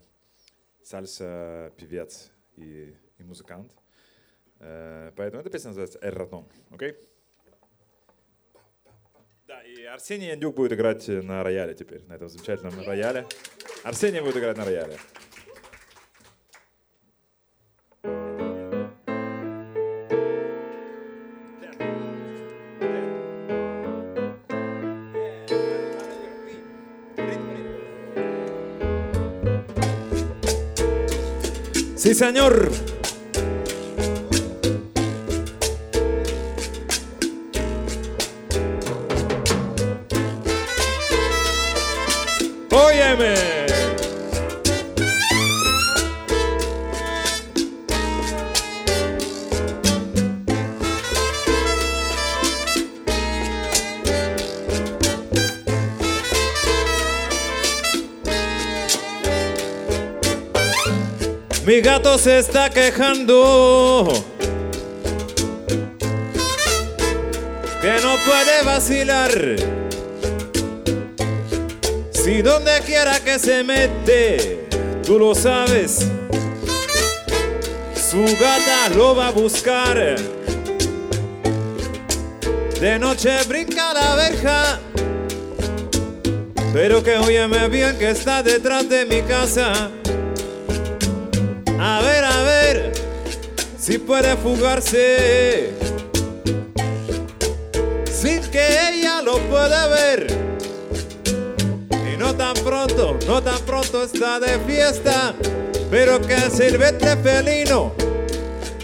[0.84, 3.73] сальса-певец и, и музыкант.
[4.60, 6.48] Э, Поэтому эта песня называется «Эль Ратон».
[6.69, 6.91] Окей?
[6.91, 7.10] Да,
[9.82, 13.26] и Арсений Яндюк будет играть на рояле теперь, на этом замечательном рояле.
[13.84, 14.98] Арсений будет играть на рояле.
[31.98, 32.90] Sí, señor.
[61.64, 64.07] Mi gato se está quejando
[67.81, 69.81] que no puede vacilar.
[72.23, 74.68] Si donde quiera que se mete,
[75.03, 76.06] tú lo sabes,
[77.95, 79.98] su gata lo va a buscar.
[82.80, 84.80] De noche brinca la verja,
[86.72, 89.89] pero que óyeme bien que está detrás de mi casa.
[91.80, 92.91] A ver, a ver,
[93.80, 95.72] si puede fugarse
[98.06, 100.31] sin que ella lo pueda ver.
[102.41, 105.35] Tan pronto, no tan pronto está de fiesta,
[105.91, 107.93] pero que el silvestre felino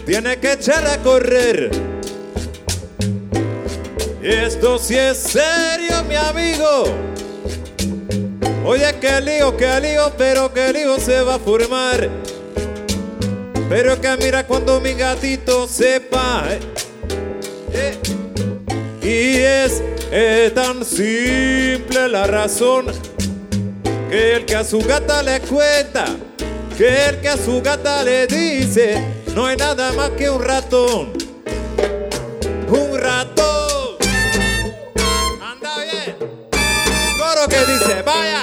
[0.06, 1.68] tiene que echar a correr.
[4.22, 6.84] Esto sí es serio, mi amigo.
[8.64, 12.08] Oye, qué lío, qué lío, pero qué lío se va a formar.
[13.68, 16.44] Pero que mira cuando mi gatito sepa.
[16.48, 16.60] eh,
[17.72, 17.98] eh,
[19.02, 19.82] y es
[20.12, 22.86] eh, tan simple la razón
[24.10, 26.04] que el que a su gata le cuenta,
[26.76, 29.02] que el que a su gata le dice,
[29.34, 31.12] no hay nada más que un ratón.
[32.68, 33.96] Un ratón.
[35.40, 36.16] Anda bien.
[37.18, 38.42] Coro que dice, vaya.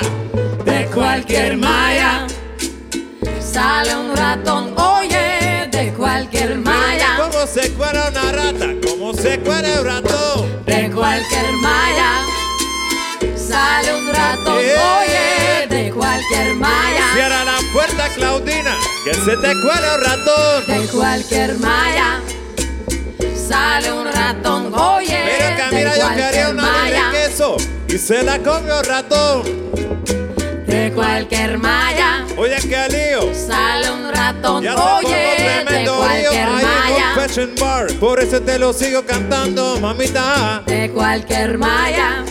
[0.66, 2.28] De cualquier malla
[3.40, 9.80] sale un ratón, oye, de cualquier malla, Como se cuera una rata, como se cuera
[9.80, 10.66] un ratón.
[10.66, 12.22] de cualquier malla
[13.38, 14.76] sale un ratón, ¡Eh!
[15.00, 15.45] oye,
[15.76, 20.68] de cualquier malla, Cierra la puerta, Claudina, que se te cuela un ratón.
[20.68, 22.22] de cualquier malla
[23.48, 27.58] sale un ratón, oye, Pero que mira, yo quería una malla, de queso
[27.88, 29.44] y se la comió ratón.
[30.66, 33.34] de cualquier malla Oye, qué lío.
[33.36, 37.16] sale un ratón, Ya oye, de lío cualquier malla.
[37.60, 37.88] Bar.
[38.00, 40.64] Por eso te lo sigo cantando, mamita.
[40.66, 42.24] De cualquier malla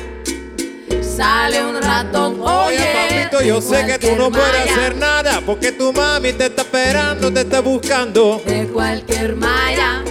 [1.17, 2.41] sale un ratón.
[2.41, 2.93] Oye, Oye,
[3.27, 6.63] papito, yo de sé que tú no puedes hacer nada porque tu mami te está
[6.63, 8.43] esperando, te está buscando.
[8.47, 10.03] De cualquier malla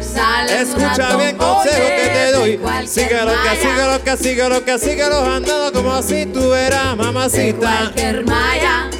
[0.00, 1.18] sale un Escucha ratón.
[1.18, 2.60] bien consejo Oye, que te de doy.
[2.86, 7.58] Síguelo, que malla, síguelo, que síguelo, que síguelo andando como así tú verás, De mamacita.
[7.58, 8.90] cualquier malla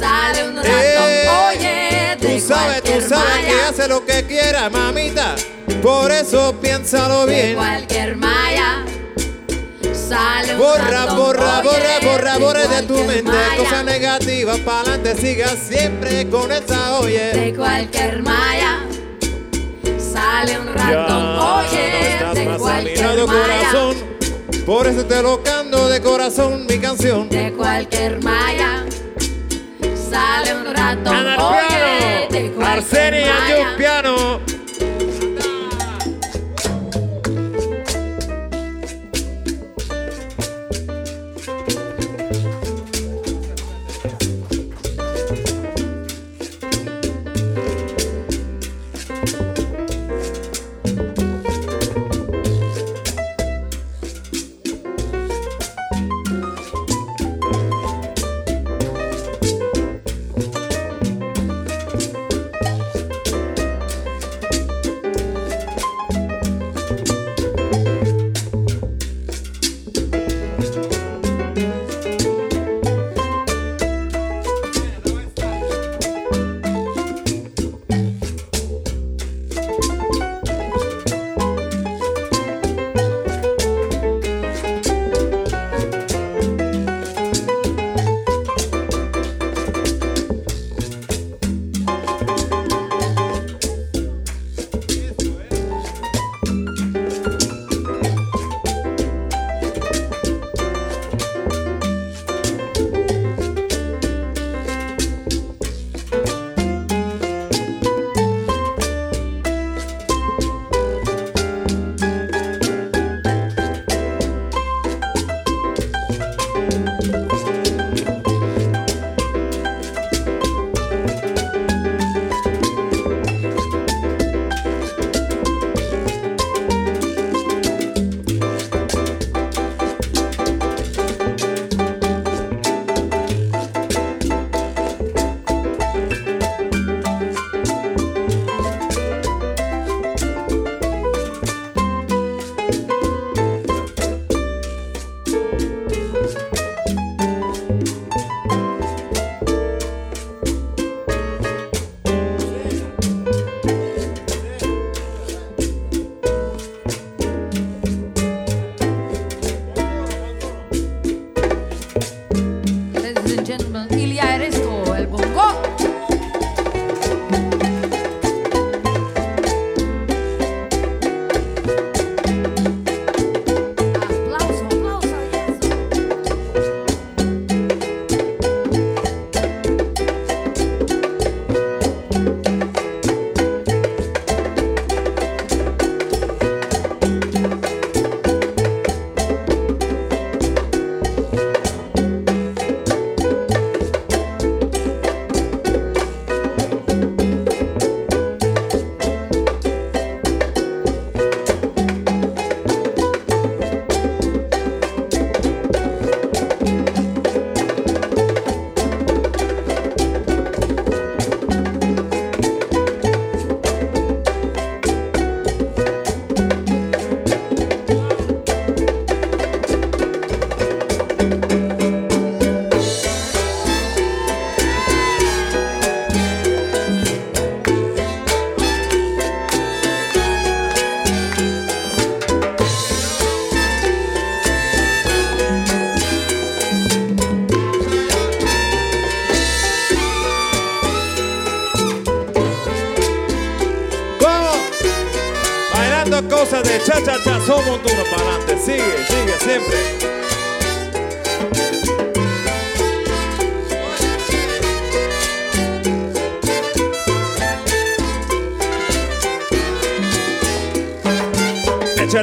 [0.00, 0.72] sale un ratón.
[0.72, 5.34] Eh, Oye, de Tú sabes, tú sabes que hace lo que quiera, mamita.
[5.82, 7.54] Por eso piénsalo de bien.
[7.56, 8.84] cualquier malla
[10.12, 15.16] sale Borra, borra, borra, borra, borra de tu mente cosas negativas para adelante.
[15.16, 17.32] Siga siempre con esa oye.
[17.32, 18.86] De cualquier malla
[19.98, 21.38] sale un ratón.
[21.38, 23.32] Oye, de cualquier malla.
[23.32, 23.96] corazón.
[24.66, 27.28] Por eso te lo canto de corazón mi canción.
[27.28, 28.84] De cualquier malla
[30.10, 31.26] sale un ratón.
[31.38, 33.61] Oye, de cualquier malla.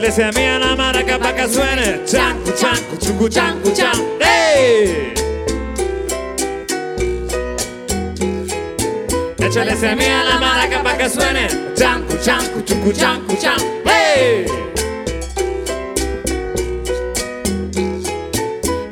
[0.10, 2.04] Échale semilla a la maraca para que suene.
[2.04, 3.94] Chancu, chancu, chucu, chancu, chan.
[4.20, 5.14] ¡Ey!
[9.38, 11.48] Échale semilla a la maraca para que suene.
[11.76, 13.60] Chancu, chancu, chucu, chancu, chan.
[13.86, 14.46] ¡Ey!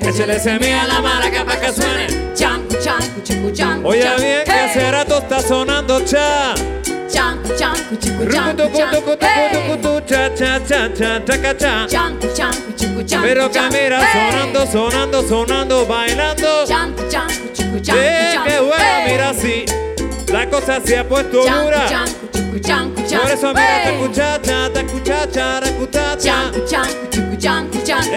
[0.01, 2.07] Échale semilla a la maraca para que suene.
[2.35, 4.21] Chancu, chancu, chicu, chancu, Oye chancu.
[4.21, 6.53] bien que ese rato está sonando cha.
[13.21, 16.65] Pero camera sonando, sonando, sonando, bailando.
[18.45, 19.65] que bueno, mira si
[20.31, 22.05] la cosa se ha puesto dura
[22.51, 23.21] cuchan, cuchan.
[23.21, 26.51] Por eso mira, tacuchacha, tacuchacha, racutacha.
[26.51, 26.87] Cuchan,
[27.31, 28.03] cuchan, cuchan, cuchan.
[28.03, 28.09] Si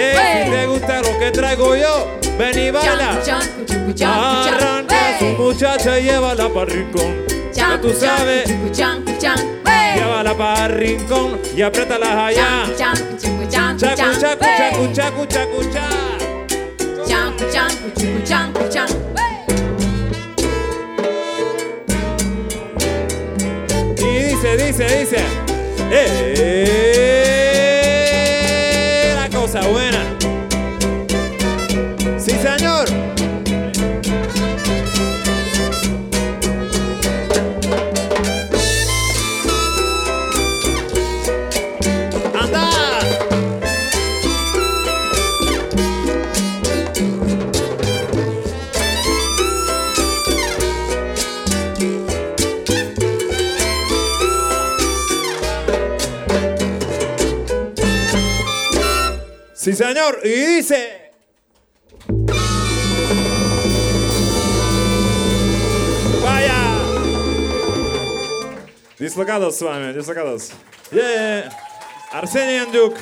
[0.51, 3.19] te gusta lo que traigo yo, ven y baila.
[3.19, 4.87] Cuchan, cuchan,
[5.19, 7.15] su muchacha y llévala para rincón.
[7.53, 8.51] Ya tú sabes.
[8.63, 9.61] Cuchan, cuchan,
[9.95, 10.35] Llévala
[11.57, 12.65] y apriétalas allá.
[12.67, 14.15] Cuchan, cuchan, cuchan,
[15.13, 15.91] cuchan.
[16.97, 19.20] Cuchan, cuchan, cuchan, cuchan.
[24.57, 25.17] Dice, dice.
[25.91, 26.90] Eh,
[59.61, 60.21] Sí, señor.
[60.25, 61.13] Y dice.
[66.23, 66.79] Vaya.
[68.99, 70.53] Дислокадос с вами, дислокадос.
[70.91, 71.53] Yeah.
[72.11, 72.97] Арсений Яндюк.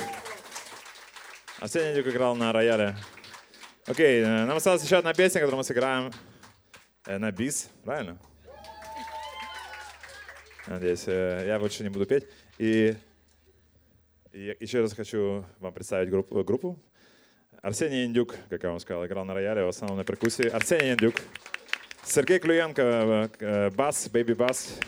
[1.60, 2.96] Арсений Яндюк играл на рояле.
[3.86, 6.12] Окей, э, нам осталась еще одна песня, которую мы сыграем
[7.06, 8.18] э, на бис, правильно?
[10.66, 12.26] Надеюсь, э, я больше не буду петь.
[12.58, 12.96] И,
[14.32, 16.78] и еще раз хочу вам представить группу, группу.
[17.62, 20.48] Арсений Индюк, как я вам сказал, играл на рояле, в основном на перкуссии.
[20.48, 21.16] Арсений Индюк.
[22.04, 24.78] Сергей Клюенко, э, бас, baby bass.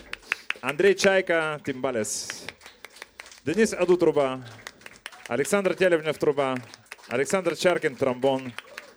[0.61, 2.47] Андрей Чайка, тимбалес.
[3.45, 4.43] Денис Аду, труба.
[5.29, 6.57] Александр Телевнев, труба.
[7.09, 8.53] Александр Чаркин, тромбон.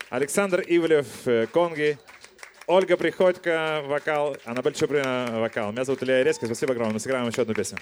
[0.10, 1.98] Александр Ивлев, э, конги.
[2.68, 4.38] Ольга Приходько, вокал.
[4.46, 5.72] Аннабель Чуприна, вокал.
[5.72, 6.46] Меня зовут Илья Резкий.
[6.46, 6.94] Спасибо огромное.
[6.94, 7.80] Мы сыграем еще одну песню.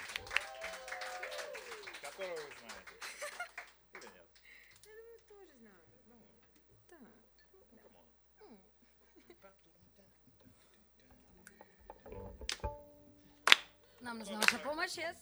[14.82, 15.14] Watches.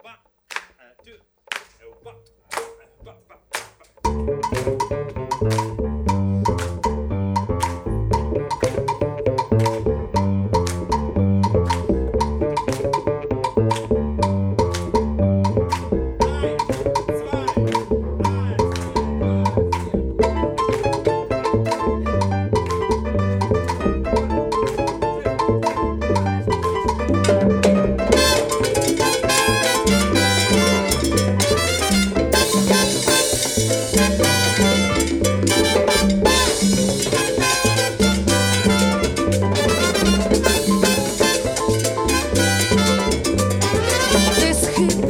[0.00, 0.16] One,
[1.04, 1.18] two,
[3.02, 4.89] one,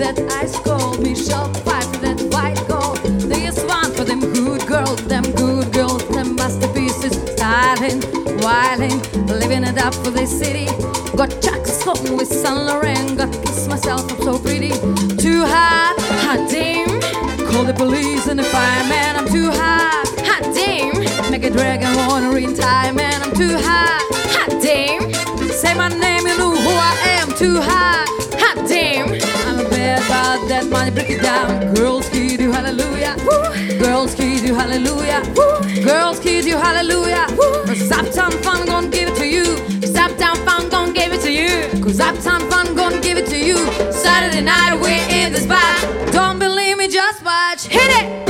[0.00, 0.96] that ice cold,
[1.62, 2.96] five for that white gold.
[3.28, 8.00] This one for them good girls, them good girls, them masterpieces, styling,
[8.40, 8.96] wilding,
[9.26, 10.66] living it up for the city.
[11.14, 14.70] Got Chuck's home with Saint Laurent, got kiss myself, I'm so pretty.
[15.20, 16.88] Too hot, hot damn.
[17.52, 20.96] Call the police and the fireman, I'm too hot, hot damn.
[21.30, 24.00] Make a dragon wanna in time, man, I'm too hot,
[24.32, 25.12] hot damn.
[25.50, 28.08] Say my name, you know who I am, too hot,
[30.10, 31.72] about that money, break it down.
[31.72, 33.14] Girls, kid you hallelujah.
[33.24, 33.78] Woo.
[33.78, 35.22] Girls, kid you hallelujah.
[35.36, 35.84] Woo.
[35.84, 37.26] Girls, kid you hallelujah.
[37.66, 39.44] Cause Uptown Fun gon' give it to you.
[39.80, 41.84] Cause Uptown Fun gon' give it to you.
[41.84, 43.58] Cause Uptown Fun gon' give it to you.
[43.92, 45.78] Saturday night we're in the spot.
[46.12, 47.66] Don't believe me, just watch.
[47.66, 48.29] Hit it!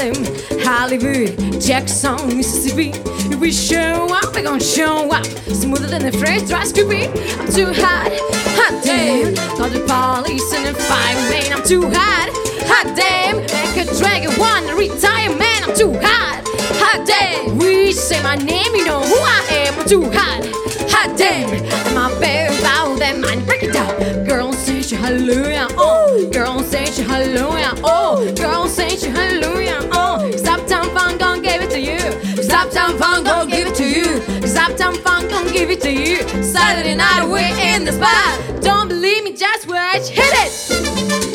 [0.00, 0.24] Harlem,
[0.64, 2.90] Hollywood, Jackson, Mississippi.
[3.30, 5.26] If we show up, we're gonna show up.
[5.26, 7.04] Smoother than the fresh dry Scooby.
[7.38, 8.10] I'm too hot,
[8.56, 9.36] hot damn.
[9.58, 11.52] Call the police and the fireman.
[11.52, 12.30] I'm too hot,
[12.64, 13.40] hot damn.
[13.40, 15.64] Make a dragon one retire man.
[15.64, 16.48] I'm too hot,
[16.80, 17.58] hot damn.
[17.58, 19.80] We say my name, you know who I am.
[19.80, 20.46] I'm too hot,
[20.88, 21.52] hot damn.
[21.52, 24.24] And my bare bow, then mine break it down.
[24.24, 26.28] Girl, say hallelujah, oh.
[26.32, 28.32] Girl, say hallelujah, oh.
[28.36, 29.79] Girl, say she hallelujah,
[32.70, 34.46] Stop town fun, gon' give it to you.
[34.46, 36.22] Stop town fun, gon' give it to you.
[36.40, 37.40] Saturday night, we're
[37.74, 38.62] in the spot.
[38.62, 40.08] Don't believe me, just watch.
[40.08, 41.29] Hit it.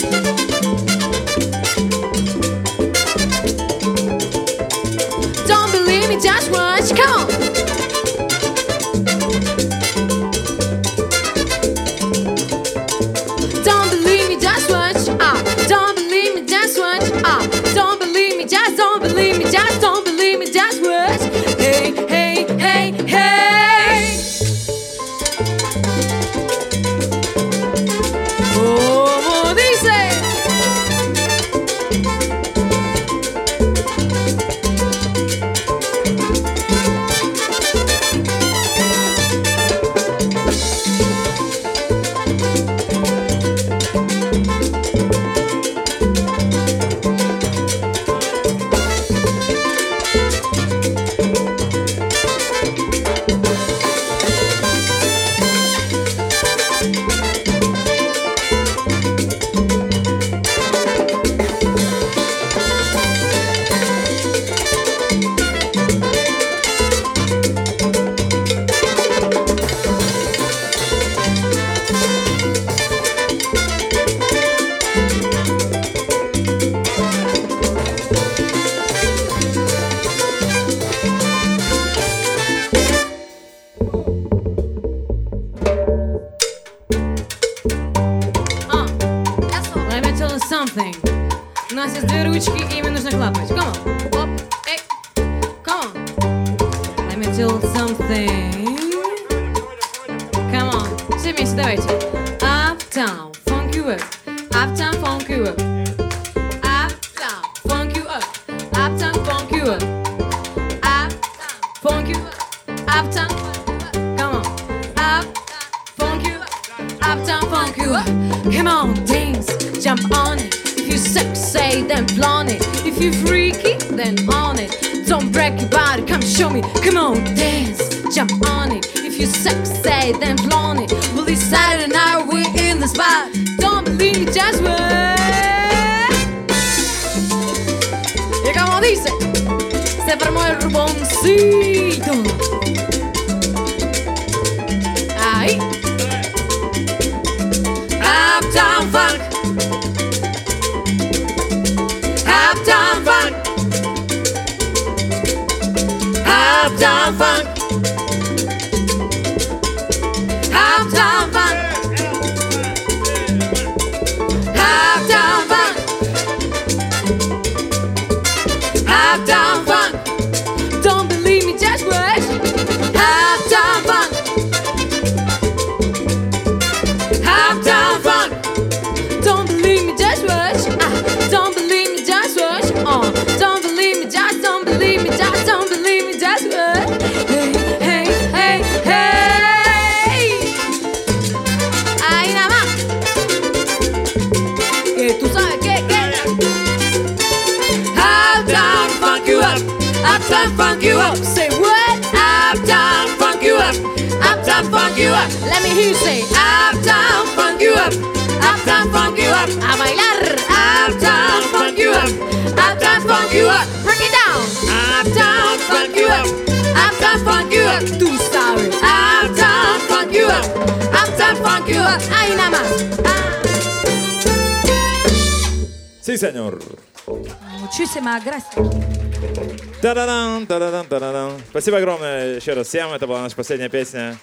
[228.05, 229.81] Muchísimas gracias.
[229.81, 231.31] Та-да-дан, та-да-дан, та-да-дан.
[231.49, 232.91] Спасибо огромное еще раз всем.
[232.93, 234.15] Это была наша последняя песня.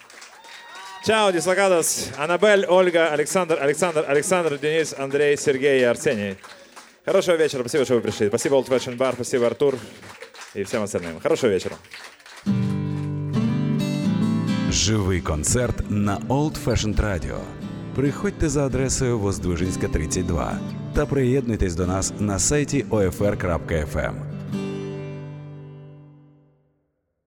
[1.04, 2.10] Чао, дислокадос.
[2.16, 6.36] Аннабель, Ольга, Александр, Александр, Александр, Денис, Андрей, Сергей и Арсений.
[7.04, 7.60] Хорошего вечера.
[7.62, 8.28] Спасибо, что вы пришли.
[8.28, 9.14] Спасибо, Old Fashion Bar.
[9.14, 9.76] Спасибо, Артур.
[10.54, 11.18] И всем остальным.
[11.20, 11.74] Хорошего вечера.
[14.70, 17.40] Живий концерт на Old Fashioned Radio.
[17.96, 24.31] Приходьте за адресою Воздвижинська, 32 та приєднуйтесь до нас на сайті OFR.FM.